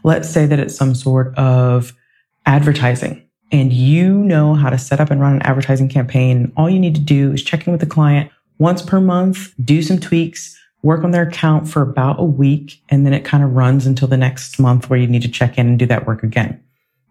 Let's 0.04 0.30
say 0.30 0.46
that 0.46 0.60
it's 0.60 0.76
some 0.76 0.96
sort 0.96 1.36
of 1.38 1.94
advertising 2.46 3.26
and 3.52 3.72
you 3.72 4.14
know 4.14 4.54
how 4.54 4.70
to 4.70 4.78
set 4.78 5.00
up 5.00 5.12
and 5.12 5.22
run 5.22 5.36
an 5.36 5.42
advertising 5.44 5.88
campaign. 5.88 6.52
All 6.58 6.70
you 6.70 6.80
need 6.80 6.96
to 6.96 7.02
do 7.02 7.32
is 7.32 7.44
check 7.44 7.66
in 7.66 7.72
with 7.72 7.80
the 7.80 7.88
client 7.88 8.32
once 8.58 8.82
per 8.82 9.00
month, 9.00 9.54
do 9.64 9.82
some 9.82 10.00
tweaks, 10.00 10.58
work 10.86 11.04
on 11.04 11.10
their 11.10 11.28
account 11.28 11.68
for 11.68 11.82
about 11.82 12.20
a 12.20 12.24
week, 12.24 12.80
and 12.90 13.06
then 13.06 13.14
it 13.14 13.26
kind 13.26 13.44
of 13.44 13.54
runs 13.54 13.88
until 13.88 14.08
the 14.08 14.16
next 14.16 14.60
month 14.60 14.88
where 14.88 15.00
you 15.00 15.08
need 15.08 15.24
to 15.24 15.28
check 15.28 15.58
in 15.58 15.68
and 15.68 15.80
do 15.80 15.88
that 15.88 16.06
work 16.06 16.22
again. 16.22 16.64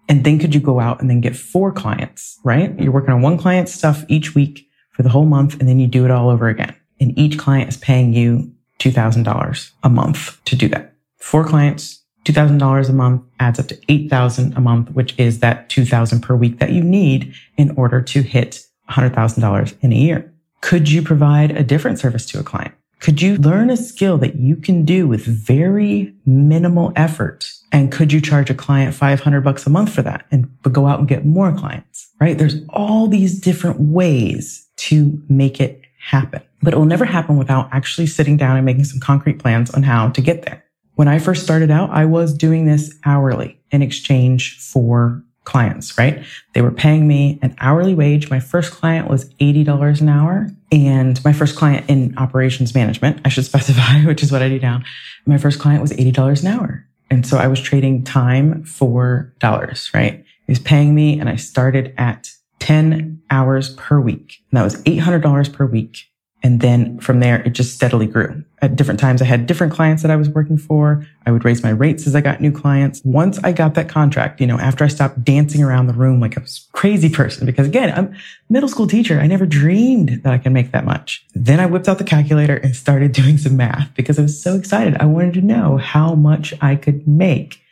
And 0.09 0.23
then 0.23 0.39
could 0.39 0.55
you 0.55 0.61
go 0.61 0.79
out 0.79 1.01
and 1.01 1.11
then 1.11 1.21
get 1.21 1.35
four 1.35 1.73
clients, 1.73 2.39
right? 2.45 2.79
You're 2.79 2.93
working 2.93 3.13
on 3.13 3.21
one 3.21 3.37
client's 3.37 3.75
stuff 3.75 4.05
each 4.09 4.33
week 4.33 4.69
for 4.93 5.03
the 5.03 5.09
whole 5.09 5.25
month, 5.25 5.59
and 5.59 5.69
then 5.69 5.81
you 5.81 5.89
do 5.89 6.05
it 6.05 6.13
all 6.13 6.31
over 6.31 6.47
again. 6.47 6.73
And 7.01 7.19
each 7.19 7.37
client 7.37 7.69
is 7.69 7.77
paying 7.77 8.15
you 8.15 8.55
$2,000 8.79 9.71
a 9.83 9.89
month 9.89 10.45
to 10.45 10.55
do 10.55 10.69
that. 10.69 10.95
Four 11.19 11.45
clients, 11.45 12.01
$2,000 12.27 12.89
a 12.89 12.93
month 12.93 13.23
adds 13.41 13.59
up 13.59 13.67
to 13.67 13.79
8,000 13.89 14.57
a 14.57 14.61
month, 14.61 14.93
which 14.93 15.19
is 15.19 15.41
that 15.41 15.69
2,000 15.69 16.21
per 16.21 16.37
week 16.37 16.61
that 16.61 16.71
you 16.71 16.85
need 16.85 17.35
in 17.57 17.73
order 17.73 18.01
to 18.01 18.23
hit 18.23 18.61
$100,000 18.89 19.75
in 19.81 19.93
a 19.93 19.97
year. 19.97 20.33
Could 20.61 20.91
you 20.91 21.03
provide 21.03 21.51
a 21.51 21.65
different 21.65 21.99
service 21.99 22.25
to 22.27 22.39
a 22.39 22.45
client? 22.45 22.75
Could 23.05 23.21
you 23.21 23.37
learn 23.37 23.69
a 23.69 23.77
skill 23.77 24.17
that 24.17 24.37
you 24.37 24.57
can 24.57 24.87
do 24.87 25.07
with 25.07 25.27
very 25.27 26.15
minimal 26.25 26.91
effort? 26.97 27.53
And 27.71 27.93
could 27.93 28.15
you 28.15 28.19
charge 28.19 28.49
a 28.49 28.55
client 28.55 28.95
500 28.95 29.43
bucks 29.43 29.67
a 29.67 29.71
month 29.71 29.93
for 29.93 30.01
that 30.01 30.25
and 30.31 30.51
but 30.63 30.73
go 30.73 30.87
out 30.87 31.01
and 31.01 31.07
get 31.07 31.27
more 31.27 31.53
clients, 31.53 32.09
right? 32.19 32.39
There's 32.39 32.63
all 32.71 33.07
these 33.07 33.39
different 33.39 33.79
ways 33.79 34.67
to 34.77 35.23
make 35.29 35.61
it 35.61 35.83
happen, 35.99 36.41
but 36.63 36.73
it 36.73 36.79
will 36.79 36.87
never 36.87 37.05
happen 37.05 37.37
without 37.37 37.69
actually 37.73 38.07
sitting 38.07 38.39
down 38.39 38.57
and 38.57 38.65
making 38.65 38.85
some 38.85 39.01
concrete 39.01 39.39
plans 39.39 39.71
on 39.73 39.83
how 39.83 40.09
to 40.09 40.23
get 40.23 40.47
there. 40.47 40.65
When 40.95 41.07
I 41.07 41.19
first 41.19 41.43
started 41.43 41.71
out, 41.71 41.91
I 41.91 42.07
was 42.07 42.33
doing 42.33 42.65
this 42.65 42.99
hourly 43.05 43.61
in 43.71 43.83
exchange 43.83 44.59
for 44.61 45.23
clients, 45.45 45.97
right? 45.99 46.25
They 46.55 46.63
were 46.63 46.71
paying 46.71 47.07
me 47.07 47.39
an 47.43 47.55
hourly 47.61 47.95
wage. 47.95 48.31
My 48.31 48.41
first 48.41 48.73
client 48.73 49.09
was 49.09 49.29
$80 49.35 50.01
an 50.01 50.09
hour. 50.09 50.49
And 50.73 51.23
my 51.25 51.33
first 51.33 51.57
client 51.57 51.89
in 51.89 52.17
operations 52.19 52.75
management, 52.75 53.21
I 53.25 53.29
should 53.29 53.45
specify, 53.45 54.01
which 54.05 54.23
is 54.23 54.33
what 54.33 54.43
I 54.43 54.49
do 54.49 54.59
now. 54.59 54.83
My 55.27 55.39
first 55.39 55.59
client 55.59 55.83
was 55.83 55.93
$80 55.93 56.43
an 56.43 56.47
hour. 56.49 56.87
And 57.11 57.27
so 57.27 57.37
I 57.37 57.47
was 57.47 57.61
trading 57.61 58.03
time 58.03 58.65
for 58.65 59.33
dollars, 59.39 59.91
right? 59.95 60.25
He 60.47 60.51
was 60.51 60.59
paying 60.59 60.95
me 60.95 61.19
and 61.21 61.29
I 61.29 61.37
started 61.37 61.95
at 61.97 62.31
10 62.59 63.23
hours 63.31 63.75
per 63.75 64.01
week. 64.01 64.43
And 64.51 64.59
that 64.59 64.65
was 64.65 64.83
$800 64.83 65.53
per 65.53 65.67
week. 65.67 65.99
And 66.45 66.61
then 66.61 67.01
from 67.01 67.21
there, 67.21 67.41
it 67.41 67.55
just 67.55 67.75
steadily 67.75 68.07
grew. 68.07 68.45
At 68.61 68.77
different 68.77 69.01
times, 69.01 69.23
I 69.23 69.25
had 69.25 69.47
different 69.47 69.73
clients 69.73 70.03
that 70.03 70.11
I 70.11 70.17
was 70.17 70.29
working 70.29 70.59
for. 70.59 71.07
I 71.25 71.31
would 71.31 71.43
raise 71.43 71.63
my 71.63 71.71
rates 71.71 72.07
as 72.07 72.15
I 72.15 72.21
got 72.21 72.43
new 72.43 72.53
clients. 72.53 73.01
Once 73.03 73.39
I 73.43 73.51
got 73.51 73.73
that 73.75 73.89
contract, 73.89 74.43
you 74.43 74.47
know, 74.47 74.59
after 74.59 74.85
I 74.85 74.89
stopped 74.89 75.25
dancing 75.25 75.63
around 75.63 75.87
the 75.87 75.95
room 75.95 76.21
like 76.21 76.37
a 76.37 76.45
crazy 76.73 77.09
person, 77.09 77.47
because 77.47 77.67
again, 77.67 77.91
I'm 77.97 78.15
middle 78.51 78.69
school 78.69 78.87
teacher. 78.87 79.19
I 79.19 79.27
never 79.27 79.47
dreamed 79.47 80.23
that 80.23 80.35
I 80.35 80.39
could 80.39 80.53
make 80.53 80.71
that 80.73 80.85
much. 80.85 81.25
Then 81.35 81.61
I 81.61 81.67
whipped 81.67 81.89
out 81.89 81.97
the 81.97 82.05
calculator 82.05 82.57
and 82.57 82.77
started 82.77 83.13
doing 83.21 83.39
some 83.39 83.57
math 83.57 83.95
because 83.95 84.19
I 84.19 84.23
was 84.23 84.41
so 84.41 84.55
excited. 84.55 84.99
I 84.99 85.07
wanted 85.07 85.33
to 85.35 85.41
know 85.41 85.79
how 85.79 86.15
much 86.15 86.53
I 86.61 86.77
could 86.77 87.09
make 87.09 87.63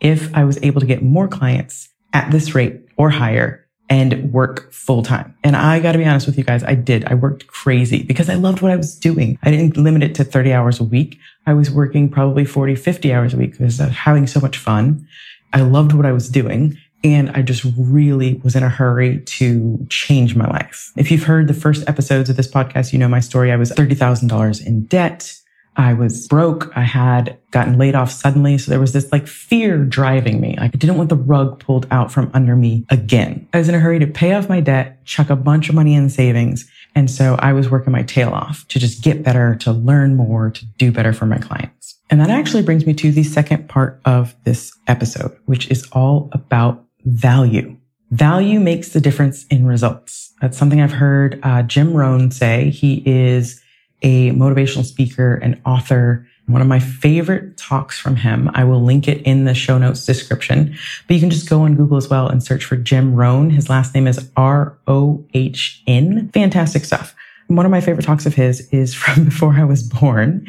if 0.00 0.34
I 0.36 0.44
was 0.44 0.62
able 0.62 0.82
to 0.82 0.86
get 0.86 1.02
more 1.02 1.28
clients 1.28 1.88
at 2.12 2.30
this 2.30 2.54
rate 2.54 2.82
or 2.98 3.08
higher 3.08 3.67
and 3.88 4.32
work 4.32 4.72
full 4.72 5.02
time. 5.02 5.34
And 5.42 5.56
I 5.56 5.80
got 5.80 5.92
to 5.92 5.98
be 5.98 6.04
honest 6.04 6.26
with 6.26 6.36
you 6.36 6.44
guys, 6.44 6.62
I 6.62 6.74
did. 6.74 7.04
I 7.06 7.14
worked 7.14 7.46
crazy 7.46 8.02
because 8.02 8.28
I 8.28 8.34
loved 8.34 8.60
what 8.60 8.70
I 8.70 8.76
was 8.76 8.94
doing. 8.94 9.38
I 9.42 9.50
didn't 9.50 9.76
limit 9.76 10.02
it 10.02 10.14
to 10.16 10.24
30 10.24 10.52
hours 10.52 10.80
a 10.80 10.84
week. 10.84 11.18
I 11.46 11.54
was 11.54 11.70
working 11.70 12.10
probably 12.10 12.44
40, 12.44 12.74
50 12.74 13.12
hours 13.12 13.32
a 13.32 13.36
week 13.36 13.52
because 13.52 13.80
I 13.80 13.86
was 13.86 13.96
having 13.96 14.26
so 14.26 14.40
much 14.40 14.58
fun. 14.58 15.08
I 15.52 15.62
loved 15.62 15.92
what 15.92 16.04
I 16.04 16.12
was 16.12 16.28
doing. 16.28 16.76
And 17.04 17.30
I 17.30 17.42
just 17.42 17.64
really 17.76 18.34
was 18.42 18.56
in 18.56 18.64
a 18.64 18.68
hurry 18.68 19.20
to 19.20 19.86
change 19.88 20.34
my 20.34 20.48
life. 20.48 20.92
If 20.96 21.10
you've 21.12 21.22
heard 21.22 21.46
the 21.46 21.54
first 21.54 21.88
episodes 21.88 22.28
of 22.28 22.36
this 22.36 22.50
podcast, 22.50 22.92
you 22.92 22.98
know 22.98 23.08
my 23.08 23.20
story. 23.20 23.52
I 23.52 23.56
was 23.56 23.70
$30,000 23.70 24.66
in 24.66 24.84
debt. 24.86 25.32
I 25.78 25.94
was 25.94 26.26
broke. 26.26 26.76
I 26.76 26.82
had 26.82 27.38
gotten 27.52 27.78
laid 27.78 27.94
off 27.94 28.10
suddenly. 28.10 28.58
So 28.58 28.70
there 28.70 28.80
was 28.80 28.92
this 28.92 29.10
like 29.12 29.28
fear 29.28 29.78
driving 29.78 30.40
me. 30.40 30.56
I 30.58 30.66
didn't 30.66 30.96
want 30.96 31.08
the 31.08 31.16
rug 31.16 31.60
pulled 31.60 31.86
out 31.92 32.10
from 32.10 32.30
under 32.34 32.56
me 32.56 32.84
again. 32.90 33.48
I 33.54 33.58
was 33.58 33.68
in 33.68 33.76
a 33.76 33.78
hurry 33.78 34.00
to 34.00 34.06
pay 34.08 34.34
off 34.34 34.48
my 34.48 34.60
debt, 34.60 35.04
chuck 35.04 35.30
a 35.30 35.36
bunch 35.36 35.68
of 35.68 35.76
money 35.76 35.94
in 35.94 36.10
savings. 36.10 36.68
And 36.96 37.08
so 37.08 37.36
I 37.38 37.52
was 37.52 37.70
working 37.70 37.92
my 37.92 38.02
tail 38.02 38.30
off 38.30 38.66
to 38.68 38.80
just 38.80 39.04
get 39.04 39.22
better, 39.22 39.54
to 39.56 39.70
learn 39.70 40.16
more, 40.16 40.50
to 40.50 40.66
do 40.78 40.90
better 40.90 41.12
for 41.12 41.26
my 41.26 41.38
clients. 41.38 41.96
And 42.10 42.20
that 42.20 42.30
actually 42.30 42.64
brings 42.64 42.84
me 42.84 42.94
to 42.94 43.12
the 43.12 43.22
second 43.22 43.68
part 43.68 44.00
of 44.04 44.34
this 44.44 44.76
episode, 44.88 45.36
which 45.46 45.70
is 45.70 45.86
all 45.92 46.28
about 46.32 46.84
value. 47.04 47.76
Value 48.10 48.58
makes 48.58 48.90
the 48.90 49.00
difference 49.00 49.46
in 49.46 49.66
results. 49.66 50.32
That's 50.40 50.56
something 50.56 50.80
I've 50.80 50.92
heard 50.92 51.38
uh, 51.42 51.62
Jim 51.62 51.92
Rohn 51.92 52.30
say. 52.30 52.70
He 52.70 53.02
is 53.06 53.62
a 54.02 54.30
motivational 54.32 54.84
speaker 54.84 55.34
and 55.34 55.60
author. 55.64 56.26
One 56.46 56.62
of 56.62 56.68
my 56.68 56.78
favorite 56.78 57.56
talks 57.56 57.98
from 57.98 58.16
him. 58.16 58.50
I 58.54 58.64
will 58.64 58.82
link 58.82 59.06
it 59.06 59.20
in 59.22 59.44
the 59.44 59.54
show 59.54 59.76
notes 59.78 60.06
description, 60.06 60.76
but 61.06 61.14
you 61.14 61.20
can 61.20 61.30
just 61.30 61.48
go 61.48 61.62
on 61.62 61.74
Google 61.74 61.96
as 61.98 62.08
well 62.08 62.28
and 62.28 62.42
search 62.42 62.64
for 62.64 62.76
Jim 62.76 63.14
Rohn. 63.14 63.50
His 63.50 63.68
last 63.68 63.94
name 63.94 64.06
is 64.06 64.30
R-O-H-N. 64.36 66.30
Fantastic 66.32 66.84
stuff. 66.84 67.14
One 67.48 67.66
of 67.66 67.70
my 67.70 67.80
favorite 67.80 68.04
talks 68.04 68.26
of 68.26 68.34
his 68.34 68.68
is 68.72 68.94
from 68.94 69.24
before 69.26 69.54
I 69.54 69.64
was 69.64 69.82
born. 69.82 70.46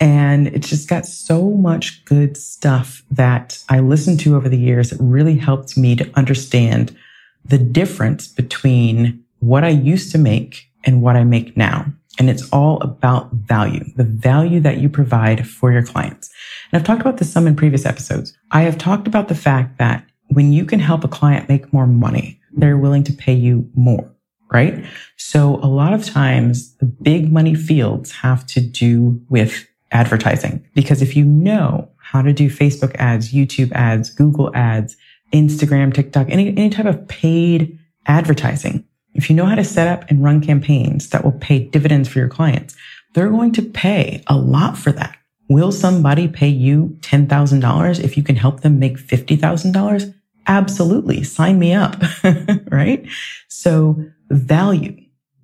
And 0.00 0.48
it's 0.48 0.68
just 0.68 0.88
got 0.88 1.06
so 1.06 1.50
much 1.50 2.04
good 2.04 2.36
stuff 2.36 3.02
that 3.10 3.62
I 3.68 3.80
listened 3.80 4.20
to 4.20 4.36
over 4.36 4.48
the 4.48 4.58
years 4.58 4.92
It 4.92 4.98
really 5.00 5.36
helped 5.36 5.76
me 5.76 5.94
to 5.96 6.10
understand 6.14 6.96
the 7.44 7.58
difference 7.58 8.26
between 8.26 9.22
what 9.40 9.64
I 9.64 9.68
used 9.68 10.10
to 10.12 10.18
make 10.18 10.70
and 10.84 11.02
what 11.02 11.16
I 11.16 11.24
make 11.24 11.56
now. 11.56 11.86
And 12.18 12.30
it's 12.30 12.48
all 12.50 12.80
about 12.80 13.32
value, 13.32 13.84
the 13.96 14.04
value 14.04 14.60
that 14.60 14.78
you 14.78 14.88
provide 14.88 15.48
for 15.48 15.72
your 15.72 15.82
clients. 15.82 16.30
And 16.70 16.78
I've 16.78 16.86
talked 16.86 17.00
about 17.00 17.18
this 17.18 17.32
some 17.32 17.46
in 17.46 17.56
previous 17.56 17.86
episodes. 17.86 18.36
I 18.50 18.62
have 18.62 18.78
talked 18.78 19.06
about 19.06 19.28
the 19.28 19.34
fact 19.34 19.78
that 19.78 20.06
when 20.28 20.52
you 20.52 20.64
can 20.64 20.80
help 20.80 21.04
a 21.04 21.08
client 21.08 21.48
make 21.48 21.72
more 21.72 21.86
money, 21.86 22.40
they're 22.52 22.78
willing 22.78 23.04
to 23.04 23.12
pay 23.12 23.34
you 23.34 23.68
more, 23.74 24.10
right? 24.52 24.84
So 25.16 25.56
a 25.56 25.66
lot 25.66 25.92
of 25.92 26.04
times 26.04 26.76
the 26.76 26.86
big 26.86 27.32
money 27.32 27.54
fields 27.54 28.12
have 28.12 28.46
to 28.48 28.60
do 28.60 29.20
with 29.28 29.66
advertising 29.90 30.64
because 30.74 31.02
if 31.02 31.16
you 31.16 31.24
know 31.24 31.88
how 31.98 32.22
to 32.22 32.32
do 32.32 32.48
Facebook 32.50 32.94
ads, 32.96 33.32
YouTube 33.32 33.72
ads, 33.72 34.10
Google 34.10 34.54
ads, 34.54 34.96
Instagram, 35.32 35.92
TikTok, 35.92 36.28
any, 36.30 36.48
any 36.48 36.70
type 36.70 36.86
of 36.86 37.06
paid 37.08 37.78
advertising, 38.06 38.84
if 39.14 39.30
you 39.30 39.36
know 39.36 39.46
how 39.46 39.54
to 39.54 39.64
set 39.64 39.88
up 39.88 40.08
and 40.10 40.22
run 40.22 40.40
campaigns 40.40 41.10
that 41.10 41.24
will 41.24 41.32
pay 41.32 41.60
dividends 41.60 42.08
for 42.08 42.18
your 42.18 42.28
clients, 42.28 42.74
they're 43.14 43.30
going 43.30 43.52
to 43.52 43.62
pay 43.62 44.22
a 44.26 44.36
lot 44.36 44.76
for 44.76 44.92
that. 44.92 45.16
Will 45.48 45.72
somebody 45.72 46.26
pay 46.26 46.48
you 46.48 46.96
$10,000 47.00 48.00
if 48.00 48.16
you 48.16 48.22
can 48.22 48.36
help 48.36 48.60
them 48.60 48.78
make 48.78 48.96
$50,000? 48.96 50.14
Absolutely. 50.46 51.22
Sign 51.22 51.58
me 51.58 51.72
up. 51.72 52.02
right? 52.70 53.06
So 53.48 54.04
value, 54.30 55.00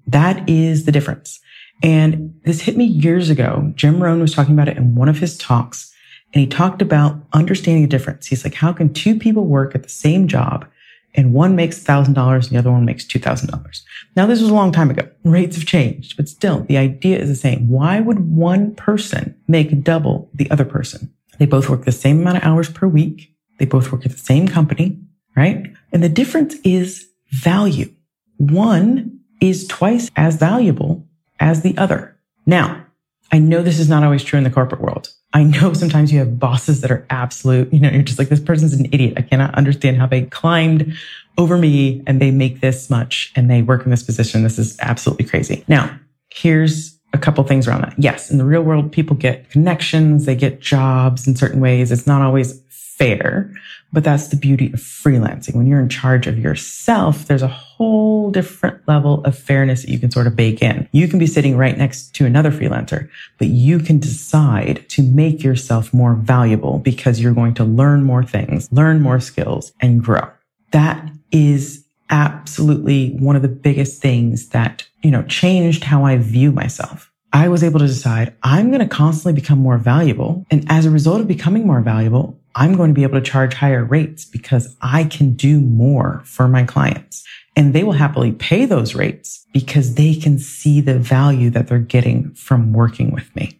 that 0.06 0.48
is 0.48 0.84
the 0.84 0.92
difference. 0.92 1.38
And 1.82 2.34
this 2.44 2.62
hit 2.62 2.76
me 2.76 2.84
years 2.84 3.30
ago. 3.30 3.72
Jim 3.74 4.02
Rohn 4.02 4.20
was 4.20 4.34
talking 4.34 4.54
about 4.54 4.68
it 4.68 4.76
in 4.76 4.94
one 4.94 5.08
of 5.08 5.18
his 5.18 5.38
talks 5.38 5.90
and 6.32 6.40
he 6.40 6.46
talked 6.46 6.80
about 6.80 7.20
understanding 7.32 7.82
the 7.82 7.88
difference. 7.88 8.26
He's 8.26 8.44
like, 8.44 8.54
how 8.54 8.72
can 8.72 8.92
two 8.92 9.18
people 9.18 9.46
work 9.46 9.74
at 9.74 9.82
the 9.82 9.88
same 9.88 10.28
job 10.28 10.66
and 11.14 11.34
one 11.34 11.56
makes 11.56 11.82
$1,000 11.82 12.06
and 12.06 12.44
the 12.44 12.58
other 12.58 12.70
one 12.70 12.84
makes 12.84 13.04
$2,000. 13.04 13.80
Now, 14.16 14.26
this 14.26 14.40
was 14.40 14.50
a 14.50 14.54
long 14.54 14.72
time 14.72 14.90
ago. 14.90 15.08
Rates 15.24 15.56
have 15.56 15.66
changed, 15.66 16.16
but 16.16 16.28
still 16.28 16.64
the 16.64 16.78
idea 16.78 17.18
is 17.18 17.28
the 17.28 17.34
same. 17.34 17.68
Why 17.68 18.00
would 18.00 18.30
one 18.30 18.74
person 18.74 19.34
make 19.48 19.82
double 19.82 20.30
the 20.34 20.50
other 20.50 20.64
person? 20.64 21.12
They 21.38 21.46
both 21.46 21.68
work 21.68 21.84
the 21.84 21.92
same 21.92 22.20
amount 22.20 22.38
of 22.38 22.44
hours 22.44 22.70
per 22.70 22.86
week. 22.86 23.34
They 23.58 23.64
both 23.64 23.90
work 23.92 24.04
at 24.04 24.12
the 24.12 24.18
same 24.18 24.46
company, 24.46 24.98
right? 25.36 25.72
And 25.92 26.02
the 26.02 26.08
difference 26.08 26.56
is 26.64 27.08
value. 27.30 27.92
One 28.36 29.20
is 29.40 29.66
twice 29.66 30.10
as 30.16 30.36
valuable 30.36 31.06
as 31.38 31.62
the 31.62 31.76
other. 31.76 32.16
Now, 32.46 32.86
I 33.32 33.38
know 33.38 33.62
this 33.62 33.78
is 33.78 33.88
not 33.88 34.04
always 34.04 34.24
true 34.24 34.38
in 34.38 34.44
the 34.44 34.50
corporate 34.50 34.80
world. 34.80 35.08
I 35.32 35.44
know 35.44 35.72
sometimes 35.72 36.12
you 36.12 36.18
have 36.18 36.38
bosses 36.38 36.80
that 36.80 36.90
are 36.90 37.06
absolute, 37.08 37.72
you 37.72 37.78
know, 37.78 37.88
you're 37.88 38.02
just 38.02 38.18
like, 38.18 38.28
this 38.28 38.40
person's 38.40 38.72
an 38.72 38.86
idiot. 38.86 39.14
I 39.16 39.22
cannot 39.22 39.54
understand 39.54 39.96
how 39.96 40.06
they 40.06 40.22
climbed 40.22 40.92
over 41.38 41.56
me 41.56 42.02
and 42.06 42.20
they 42.20 42.32
make 42.32 42.60
this 42.60 42.90
much 42.90 43.32
and 43.36 43.48
they 43.48 43.62
work 43.62 43.84
in 43.84 43.90
this 43.90 44.02
position. 44.02 44.42
This 44.42 44.58
is 44.58 44.76
absolutely 44.80 45.26
crazy. 45.26 45.64
Now, 45.68 45.98
here's 46.30 46.98
a 47.12 47.18
couple 47.18 47.42
things 47.44 47.68
around 47.68 47.82
that. 47.82 47.94
Yes, 47.96 48.30
in 48.30 48.38
the 48.38 48.44
real 48.44 48.62
world, 48.62 48.90
people 48.90 49.16
get 49.16 49.50
connections, 49.50 50.26
they 50.26 50.34
get 50.34 50.60
jobs 50.60 51.26
in 51.26 51.36
certain 51.36 51.60
ways. 51.60 51.92
It's 51.92 52.06
not 52.06 52.22
always 52.22 52.60
fair, 52.68 53.52
but 53.92 54.04
that's 54.04 54.28
the 54.28 54.36
beauty 54.36 54.66
of 54.66 54.80
freelancing. 54.80 55.54
When 55.54 55.66
you're 55.66 55.80
in 55.80 55.88
charge 55.88 56.26
of 56.26 56.38
yourself, 56.38 57.26
there's 57.26 57.42
a 57.42 57.48
whole 57.48 58.30
different 58.30 58.86
level 58.86 59.24
of 59.24 59.36
fairness 59.36 59.82
that 59.82 59.90
you 59.90 59.98
can 59.98 60.10
sort 60.10 60.26
of 60.26 60.36
bake 60.36 60.62
in. 60.62 60.88
You 60.92 61.08
can 61.08 61.18
be 61.18 61.26
sitting 61.26 61.56
right 61.56 61.76
next 61.76 62.14
to 62.16 62.26
another 62.26 62.50
freelancer, 62.50 63.08
but 63.38 63.48
you 63.48 63.78
can 63.78 63.98
decide 63.98 64.88
to 64.90 65.02
make 65.02 65.42
yourself 65.42 65.92
more 65.92 66.14
valuable 66.14 66.78
because 66.78 67.20
you're 67.20 67.34
going 67.34 67.54
to 67.54 67.64
learn 67.64 68.04
more 68.04 68.22
things, 68.22 68.70
learn 68.70 69.00
more 69.00 69.20
skills 69.20 69.72
and 69.80 70.02
grow. 70.02 70.28
That 70.70 71.10
is 71.32 71.84
absolutely 72.10 73.12
one 73.18 73.36
of 73.36 73.42
the 73.42 73.48
biggest 73.48 74.02
things 74.02 74.48
that, 74.48 74.86
you 75.02 75.10
know, 75.10 75.22
changed 75.24 75.84
how 75.84 76.04
I 76.04 76.16
view 76.16 76.52
myself. 76.52 77.10
I 77.32 77.48
was 77.48 77.62
able 77.62 77.78
to 77.78 77.86
decide 77.86 78.34
I'm 78.42 78.70
going 78.70 78.80
to 78.80 78.88
constantly 78.88 79.40
become 79.40 79.58
more 79.58 79.78
valuable. 79.78 80.44
And 80.50 80.66
as 80.68 80.84
a 80.84 80.90
result 80.90 81.20
of 81.20 81.28
becoming 81.28 81.66
more 81.66 81.80
valuable, 81.80 82.39
I'm 82.60 82.76
going 82.76 82.90
to 82.90 82.94
be 82.94 83.04
able 83.04 83.18
to 83.18 83.24
charge 83.24 83.54
higher 83.54 83.82
rates 83.82 84.26
because 84.26 84.76
I 84.82 85.04
can 85.04 85.32
do 85.32 85.60
more 85.60 86.20
for 86.26 86.46
my 86.46 86.62
clients 86.62 87.24
and 87.56 87.72
they 87.72 87.82
will 87.82 87.92
happily 87.92 88.32
pay 88.32 88.66
those 88.66 88.94
rates 88.94 89.46
because 89.54 89.94
they 89.94 90.14
can 90.14 90.38
see 90.38 90.82
the 90.82 90.98
value 90.98 91.48
that 91.50 91.68
they're 91.68 91.78
getting 91.78 92.34
from 92.34 92.74
working 92.74 93.12
with 93.12 93.34
me. 93.34 93.58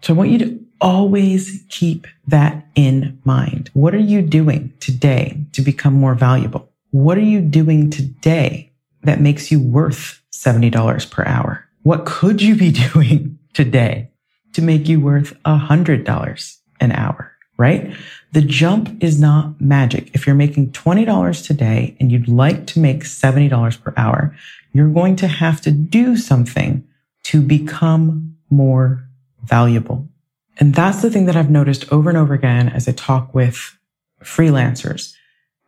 So 0.00 0.14
I 0.14 0.16
want 0.16 0.30
you 0.30 0.38
to 0.38 0.64
always 0.80 1.62
keep 1.68 2.06
that 2.26 2.66
in 2.74 3.20
mind. 3.22 3.68
What 3.74 3.94
are 3.94 3.98
you 3.98 4.22
doing 4.22 4.72
today 4.80 5.44
to 5.52 5.60
become 5.60 5.92
more 5.92 6.14
valuable? 6.14 6.70
What 6.90 7.18
are 7.18 7.22
you 7.22 7.42
doing 7.42 7.90
today 7.90 8.72
that 9.02 9.20
makes 9.20 9.52
you 9.52 9.60
worth 9.60 10.22
$70 10.32 11.10
per 11.10 11.24
hour? 11.26 11.68
What 11.82 12.06
could 12.06 12.40
you 12.40 12.54
be 12.54 12.70
doing 12.92 13.38
today 13.52 14.10
to 14.54 14.62
make 14.62 14.88
you 14.88 15.00
worth 15.00 15.36
$100 15.42 16.56
an 16.80 16.92
hour? 16.92 17.32
Right? 17.58 17.92
The 18.32 18.42
jump 18.42 19.02
is 19.02 19.18
not 19.18 19.60
magic. 19.60 20.10
If 20.14 20.26
you're 20.26 20.36
making 20.36 20.72
$20 20.72 21.46
today 21.46 21.96
and 21.98 22.12
you'd 22.12 22.28
like 22.28 22.66
to 22.68 22.80
make 22.80 23.04
$70 23.04 23.82
per 23.82 23.94
hour, 23.96 24.36
you're 24.72 24.90
going 24.90 25.16
to 25.16 25.28
have 25.28 25.60
to 25.62 25.70
do 25.70 26.16
something 26.16 26.86
to 27.24 27.40
become 27.40 28.36
more 28.50 29.08
valuable. 29.44 30.06
And 30.58 30.74
that's 30.74 31.02
the 31.02 31.10
thing 31.10 31.26
that 31.26 31.36
I've 31.36 31.50
noticed 31.50 31.90
over 31.92 32.10
and 32.10 32.18
over 32.18 32.34
again 32.34 32.68
as 32.68 32.88
I 32.88 32.92
talk 32.92 33.34
with 33.34 33.76
freelancers 34.22 35.14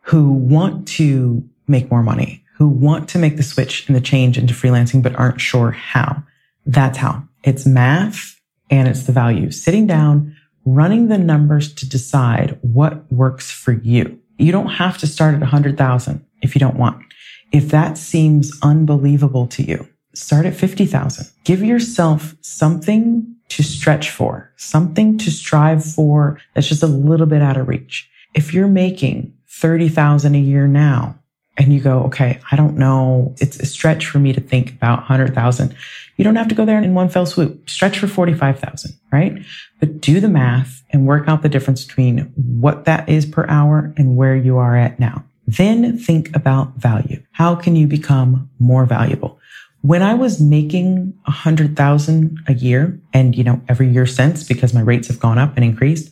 who 0.01 0.31
want 0.31 0.87
to 0.87 1.47
make 1.67 1.89
more 1.89 2.03
money, 2.03 2.43
who 2.57 2.67
want 2.67 3.07
to 3.09 3.19
make 3.19 3.37
the 3.37 3.43
switch 3.43 3.87
and 3.87 3.95
the 3.95 4.01
change 4.01 4.37
into 4.37 4.53
freelancing, 4.53 5.01
but 5.01 5.15
aren't 5.15 5.41
sure 5.41 5.71
how. 5.71 6.23
That's 6.65 6.97
how 6.97 7.23
it's 7.43 7.65
math 7.65 8.39
and 8.69 8.87
it's 8.87 9.03
the 9.03 9.11
value. 9.11 9.51
Sitting 9.51 9.87
down, 9.87 10.35
running 10.65 11.07
the 11.07 11.17
numbers 11.17 11.73
to 11.75 11.89
decide 11.89 12.57
what 12.61 13.11
works 13.11 13.51
for 13.51 13.71
you. 13.71 14.19
You 14.37 14.51
don't 14.51 14.69
have 14.69 14.97
to 14.99 15.07
start 15.07 15.35
at 15.35 15.41
100,000 15.41 16.25
if 16.41 16.55
you 16.55 16.59
don't 16.59 16.77
want. 16.77 17.03
If 17.51 17.69
that 17.69 17.97
seems 17.97 18.51
unbelievable 18.61 19.47
to 19.47 19.63
you, 19.63 19.87
start 20.13 20.45
at 20.45 20.55
50,000. 20.55 21.27
Give 21.43 21.63
yourself 21.63 22.35
something 22.41 23.35
to 23.49 23.63
stretch 23.63 24.09
for, 24.09 24.51
something 24.55 25.17
to 25.17 25.29
strive 25.29 25.83
for 25.83 26.39
that's 26.53 26.69
just 26.69 26.83
a 26.83 26.87
little 26.87 27.25
bit 27.25 27.41
out 27.41 27.57
of 27.57 27.67
reach. 27.67 28.09
If 28.33 28.53
you're 28.53 28.67
making 28.67 29.33
30,000 29.49 30.35
a 30.35 30.39
year 30.39 30.67
now 30.67 31.20
and 31.57 31.73
you 31.73 31.79
go, 31.79 32.03
okay, 32.03 32.39
I 32.51 32.55
don't 32.55 32.77
know. 32.77 33.35
It's 33.39 33.59
a 33.59 33.65
stretch 33.65 34.05
for 34.05 34.19
me 34.19 34.33
to 34.33 34.41
think 34.41 34.71
about 34.71 34.99
100,000. 34.99 35.75
You 36.17 36.23
don't 36.23 36.35
have 36.35 36.47
to 36.47 36.55
go 36.55 36.65
there 36.65 36.81
in 36.81 36.93
one 36.93 37.09
fell 37.09 37.25
swoop. 37.25 37.69
Stretch 37.69 37.99
for 37.99 38.07
45,000, 38.07 38.93
right? 39.11 39.43
But 39.79 40.01
do 40.01 40.19
the 40.19 40.29
math 40.29 40.83
and 40.91 41.07
work 41.07 41.27
out 41.27 41.41
the 41.41 41.49
difference 41.49 41.83
between 41.83 42.31
what 42.35 42.85
that 42.85 43.07
is 43.09 43.25
per 43.25 43.45
hour 43.47 43.93
and 43.97 44.15
where 44.15 44.35
you 44.35 44.57
are 44.57 44.77
at 44.77 44.99
now. 44.99 45.25
Then 45.47 45.97
think 45.97 46.33
about 46.35 46.75
value. 46.75 47.21
How 47.31 47.55
can 47.55 47.75
you 47.75 47.87
become 47.87 48.49
more 48.59 48.85
valuable? 48.85 49.39
When 49.81 50.03
I 50.03 50.13
was 50.13 50.39
making 50.39 51.13
a 51.25 51.31
hundred 51.31 51.75
thousand 51.75 52.37
a 52.47 52.53
year 52.53 52.99
and, 53.13 53.35
you 53.35 53.43
know, 53.43 53.59
every 53.67 53.89
year 53.89 54.05
since 54.05 54.43
because 54.43 54.73
my 54.73 54.81
rates 54.81 55.07
have 55.07 55.19
gone 55.19 55.39
up 55.39 55.55
and 55.55 55.65
increased, 55.65 56.11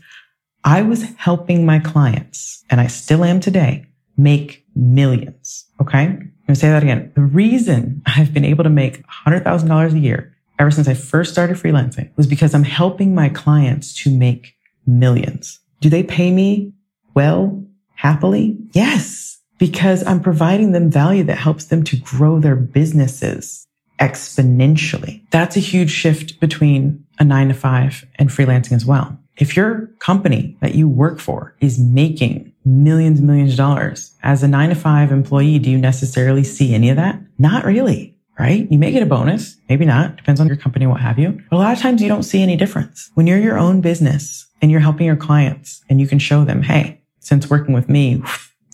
I 0.64 0.82
was 0.82 1.04
helping 1.16 1.66
my 1.66 1.80
clients, 1.80 2.66
and 2.70 2.82
I 2.82 2.88
still 2.88 3.24
am 3.24 3.40
today, 3.40 3.86
make 4.20 4.66
millions. 4.76 5.66
Okay. 5.82 6.00
I'm 6.00 6.18
going 6.18 6.34
to 6.48 6.56
say 6.56 6.70
that 6.70 6.84
again. 6.84 7.12
The 7.16 7.22
reason 7.22 8.02
I've 8.06 8.34
been 8.34 8.46
able 8.46 8.64
to 8.64 8.70
make 8.70 9.04
$100,000 9.26 9.94
a 9.94 10.00
year 10.00 10.36
ever 10.60 10.72
since 10.72 10.88
I 10.88 10.94
first 10.94 11.32
started 11.32 11.58
freelancing 11.58 12.16
was 12.18 12.28
because 12.28 12.54
I'm 12.54 12.64
helping 12.64 13.16
my 13.16 13.30
clients 13.30 13.94
to 14.04 14.12
make 14.12 14.56
millions. 14.86 15.60
Do 15.80 15.90
they 15.90 16.04
pay 16.04 16.32
me 16.32 16.74
well, 17.14 17.64
happily? 17.96 18.58
Yes, 18.74 19.40
because 19.58 20.06
I'm 20.06 20.22
providing 20.22 20.74
them 20.74 20.92
value 20.92 21.24
that 21.26 21.38
helps 21.38 21.66
them 21.66 21.84
to 21.86 21.98
grow 21.98 22.40
their 22.40 22.56
businesses 22.56 23.66
exponentially. 24.00 25.22
That's 25.32 25.58
a 25.58 25.62
huge 25.62 25.92
shift 25.92 26.40
between 26.40 27.06
a 27.20 27.24
nine 27.24 27.50
to 27.50 27.54
five 27.54 28.06
and 28.16 28.30
freelancing 28.30 28.74
as 28.74 28.86
well. 28.86 29.18
If 29.38 29.56
your 29.56 29.88
company 30.00 30.58
that 30.62 30.76
you 30.76 30.88
work 30.88 31.20
for 31.20 31.56
is 31.62 31.80
making 31.80 32.49
millions 32.70 33.20
and 33.20 33.28
millions 33.28 33.52
of 33.52 33.58
dollars 33.58 34.16
as 34.24 34.44
a 34.44 34.48
nine 34.48 34.70
to 34.70 34.76
five 34.76 35.12
employee, 35.12 35.60
do 35.60 35.70
you 35.70 35.78
necessarily 35.78 36.44
see 36.44 36.74
any 36.74 36.90
of 36.90 36.98
that? 36.98 37.20
Not 37.38 37.66
really, 37.66 38.16
right? 38.38 38.70
You 38.72 38.78
may 38.78 38.92
get 38.92 39.04
a 39.04 39.08
bonus, 39.08 39.58
maybe 39.68 39.86
not, 39.86 40.18
depends 40.18 40.40
on 40.40 40.48
your 40.48 40.58
company, 40.58 40.88
what 40.88 41.02
have 41.02 41.20
you. 41.20 41.42
But 41.50 41.58
a 41.58 41.60
lot 41.60 41.74
of 41.74 41.80
times 41.80 42.02
you 42.02 42.08
don't 42.08 42.24
see 42.24 42.42
any 42.42 42.56
difference. 42.56 43.12
When 43.16 43.28
you're 43.28 43.40
your 43.40 43.58
own 43.58 43.82
business 43.82 44.48
and 44.62 44.72
you're 44.72 44.80
helping 44.80 45.06
your 45.06 45.16
clients 45.16 45.84
and 45.90 46.00
you 46.00 46.08
can 46.08 46.20
show 46.20 46.46
them, 46.46 46.64
Hey, 46.64 47.02
since 47.20 47.50
working 47.50 47.74
with 47.74 47.90
me, 47.90 48.24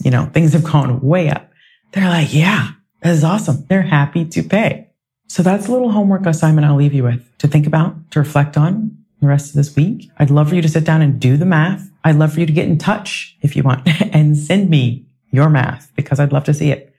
you 0.03 0.11
know, 0.11 0.25
things 0.25 0.53
have 0.53 0.63
gone 0.63 1.01
way 1.01 1.29
up. 1.29 1.49
They're 1.91 2.09
like, 2.09 2.33
yeah, 2.33 2.71
that 3.01 3.13
is 3.13 3.23
awesome. 3.23 3.65
They're 3.69 3.81
happy 3.81 4.25
to 4.25 4.43
pay. 4.43 4.89
So 5.27 5.43
that's 5.43 5.67
a 5.67 5.71
little 5.71 5.91
homework 5.91 6.25
assignment 6.25 6.67
I'll 6.67 6.75
leave 6.75 6.93
you 6.93 7.03
with 7.03 7.37
to 7.39 7.47
think 7.47 7.65
about, 7.67 8.11
to 8.11 8.19
reflect 8.19 8.57
on, 8.57 9.04
the 9.25 9.29
rest 9.29 9.49
of 9.49 9.55
this 9.55 9.75
week. 9.75 10.09
I'd 10.17 10.29
love 10.29 10.49
for 10.49 10.55
you 10.55 10.61
to 10.61 10.69
sit 10.69 10.85
down 10.85 11.01
and 11.01 11.19
do 11.19 11.37
the 11.37 11.45
math. 11.45 11.89
I'd 12.03 12.15
love 12.15 12.33
for 12.33 12.39
you 12.39 12.45
to 12.45 12.53
get 12.53 12.67
in 12.67 12.77
touch 12.77 13.35
if 13.41 13.55
you 13.55 13.63
want 13.63 13.87
and 14.13 14.37
send 14.37 14.69
me 14.69 15.05
your 15.31 15.49
math 15.49 15.91
because 15.95 16.19
I'd 16.19 16.31
love 16.31 16.43
to 16.45 16.53
see 16.53 16.71
it. 16.71 16.93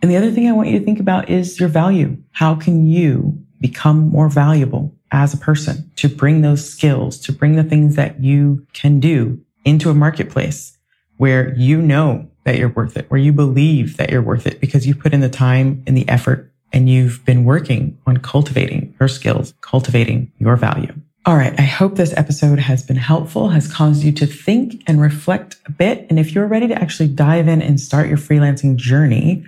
And 0.00 0.10
the 0.10 0.16
other 0.16 0.30
thing 0.30 0.48
I 0.48 0.52
want 0.52 0.68
you 0.68 0.78
to 0.78 0.84
think 0.84 1.00
about 1.00 1.30
is 1.30 1.58
your 1.58 1.68
value. 1.68 2.16
How 2.32 2.54
can 2.54 2.86
you 2.86 3.38
become 3.60 4.08
more 4.08 4.28
valuable 4.28 4.94
as 5.12 5.32
a 5.32 5.38
person 5.38 5.90
to 5.96 6.08
bring 6.08 6.40
those 6.40 6.68
skills, 6.68 7.18
to 7.20 7.32
bring 7.32 7.56
the 7.56 7.62
things 7.62 7.96
that 7.96 8.20
you 8.20 8.66
can 8.72 8.98
do 8.98 9.40
into 9.64 9.90
a 9.90 9.94
marketplace 9.94 10.76
where 11.18 11.54
you 11.54 11.80
know 11.80 12.28
that 12.44 12.58
you're 12.58 12.70
worth 12.70 12.96
it, 12.96 13.08
where 13.10 13.20
you 13.20 13.32
believe 13.32 13.96
that 13.96 14.10
you're 14.10 14.22
worth 14.22 14.46
it 14.46 14.60
because 14.60 14.86
you 14.86 14.94
put 14.94 15.14
in 15.14 15.20
the 15.20 15.28
time 15.28 15.82
and 15.86 15.96
the 15.96 16.08
effort 16.08 16.52
and 16.72 16.88
you've 16.88 17.24
been 17.24 17.44
working 17.44 17.98
on 18.06 18.16
cultivating 18.16 18.94
your 18.98 19.08
skills, 19.08 19.54
cultivating 19.60 20.32
your 20.38 20.56
value. 20.56 20.92
All 21.24 21.36
right. 21.36 21.54
I 21.56 21.62
hope 21.62 21.94
this 21.94 22.12
episode 22.16 22.58
has 22.58 22.82
been 22.82 22.96
helpful, 22.96 23.50
has 23.50 23.72
caused 23.72 24.02
you 24.02 24.10
to 24.10 24.26
think 24.26 24.82
and 24.88 25.00
reflect 25.00 25.56
a 25.66 25.70
bit. 25.70 26.04
And 26.10 26.18
if 26.18 26.34
you're 26.34 26.48
ready 26.48 26.66
to 26.66 26.74
actually 26.74 27.10
dive 27.10 27.46
in 27.46 27.62
and 27.62 27.80
start 27.80 28.08
your 28.08 28.18
freelancing 28.18 28.74
journey, 28.74 29.44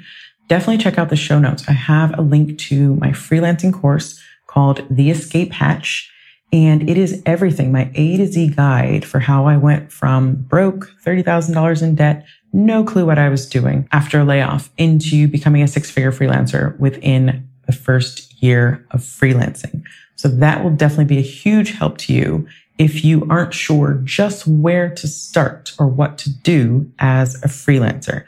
definitely 0.46 0.78
check 0.78 0.98
out 0.98 1.08
the 1.08 1.16
show 1.16 1.40
notes. 1.40 1.64
I 1.66 1.72
have 1.72 2.16
a 2.16 2.22
link 2.22 2.60
to 2.60 2.94
my 2.96 3.08
freelancing 3.08 3.72
course 3.72 4.22
called 4.46 4.86
The 4.88 5.10
Escape 5.10 5.52
Hatch. 5.52 6.08
And 6.52 6.88
it 6.88 6.96
is 6.96 7.20
everything, 7.26 7.72
my 7.72 7.90
A 7.96 8.18
to 8.18 8.26
Z 8.28 8.50
guide 8.50 9.04
for 9.04 9.18
how 9.18 9.46
I 9.46 9.56
went 9.56 9.90
from 9.90 10.34
broke, 10.42 10.92
$30,000 11.04 11.82
in 11.82 11.96
debt, 11.96 12.24
no 12.52 12.84
clue 12.84 13.04
what 13.04 13.18
I 13.18 13.28
was 13.28 13.48
doing 13.48 13.88
after 13.90 14.20
a 14.20 14.24
layoff 14.24 14.70
into 14.78 15.26
becoming 15.26 15.64
a 15.64 15.66
six 15.66 15.90
figure 15.90 16.12
freelancer 16.12 16.78
within 16.78 17.48
the 17.66 17.72
first 17.72 18.40
year 18.40 18.86
of 18.92 19.00
freelancing. 19.00 19.82
So 20.24 20.30
that 20.30 20.64
will 20.64 20.70
definitely 20.70 21.04
be 21.04 21.18
a 21.18 21.20
huge 21.20 21.72
help 21.72 21.98
to 21.98 22.14
you 22.14 22.48
if 22.78 23.04
you 23.04 23.26
aren't 23.28 23.52
sure 23.52 24.00
just 24.04 24.46
where 24.46 24.88
to 24.88 25.06
start 25.06 25.74
or 25.78 25.86
what 25.86 26.16
to 26.16 26.30
do 26.30 26.90
as 26.98 27.34
a 27.44 27.48
freelancer. 27.48 28.24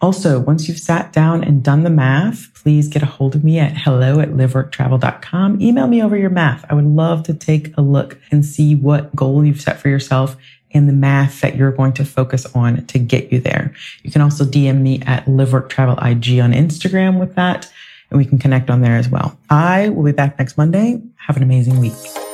Also, 0.00 0.40
once 0.40 0.66
you've 0.66 0.80
sat 0.80 1.12
down 1.12 1.44
and 1.44 1.62
done 1.62 1.84
the 1.84 1.88
math, 1.88 2.52
please 2.52 2.88
get 2.88 3.04
a 3.04 3.06
hold 3.06 3.36
of 3.36 3.44
me 3.44 3.60
at 3.60 3.76
hello 3.76 4.18
at 4.18 4.30
liveworktravel.com. 4.30 5.60
Email 5.62 5.86
me 5.86 6.02
over 6.02 6.16
your 6.16 6.30
math. 6.30 6.64
I 6.68 6.74
would 6.74 6.84
love 6.84 7.22
to 7.22 7.32
take 7.32 7.72
a 7.78 7.80
look 7.80 8.18
and 8.32 8.44
see 8.44 8.74
what 8.74 9.14
goal 9.14 9.44
you've 9.44 9.60
set 9.60 9.78
for 9.78 9.88
yourself 9.88 10.36
and 10.72 10.88
the 10.88 10.92
math 10.92 11.42
that 11.42 11.54
you're 11.54 11.70
going 11.70 11.92
to 11.92 12.04
focus 12.04 12.44
on 12.56 12.84
to 12.86 12.98
get 12.98 13.30
you 13.30 13.38
there. 13.38 13.72
You 14.02 14.10
can 14.10 14.20
also 14.20 14.44
DM 14.44 14.80
me 14.80 15.00
at 15.02 15.26
liveworktravel 15.26 15.98
IG 15.98 16.40
on 16.40 16.52
Instagram 16.52 17.20
with 17.20 17.36
that. 17.36 17.70
And 18.10 18.18
we 18.18 18.24
can 18.24 18.38
connect 18.38 18.70
on 18.70 18.80
there 18.80 18.96
as 18.96 19.08
well. 19.08 19.38
I 19.50 19.88
will 19.90 20.04
be 20.04 20.12
back 20.12 20.38
next 20.38 20.56
Monday. 20.56 21.02
Have 21.16 21.36
an 21.36 21.42
amazing 21.42 21.80
week. 21.80 22.25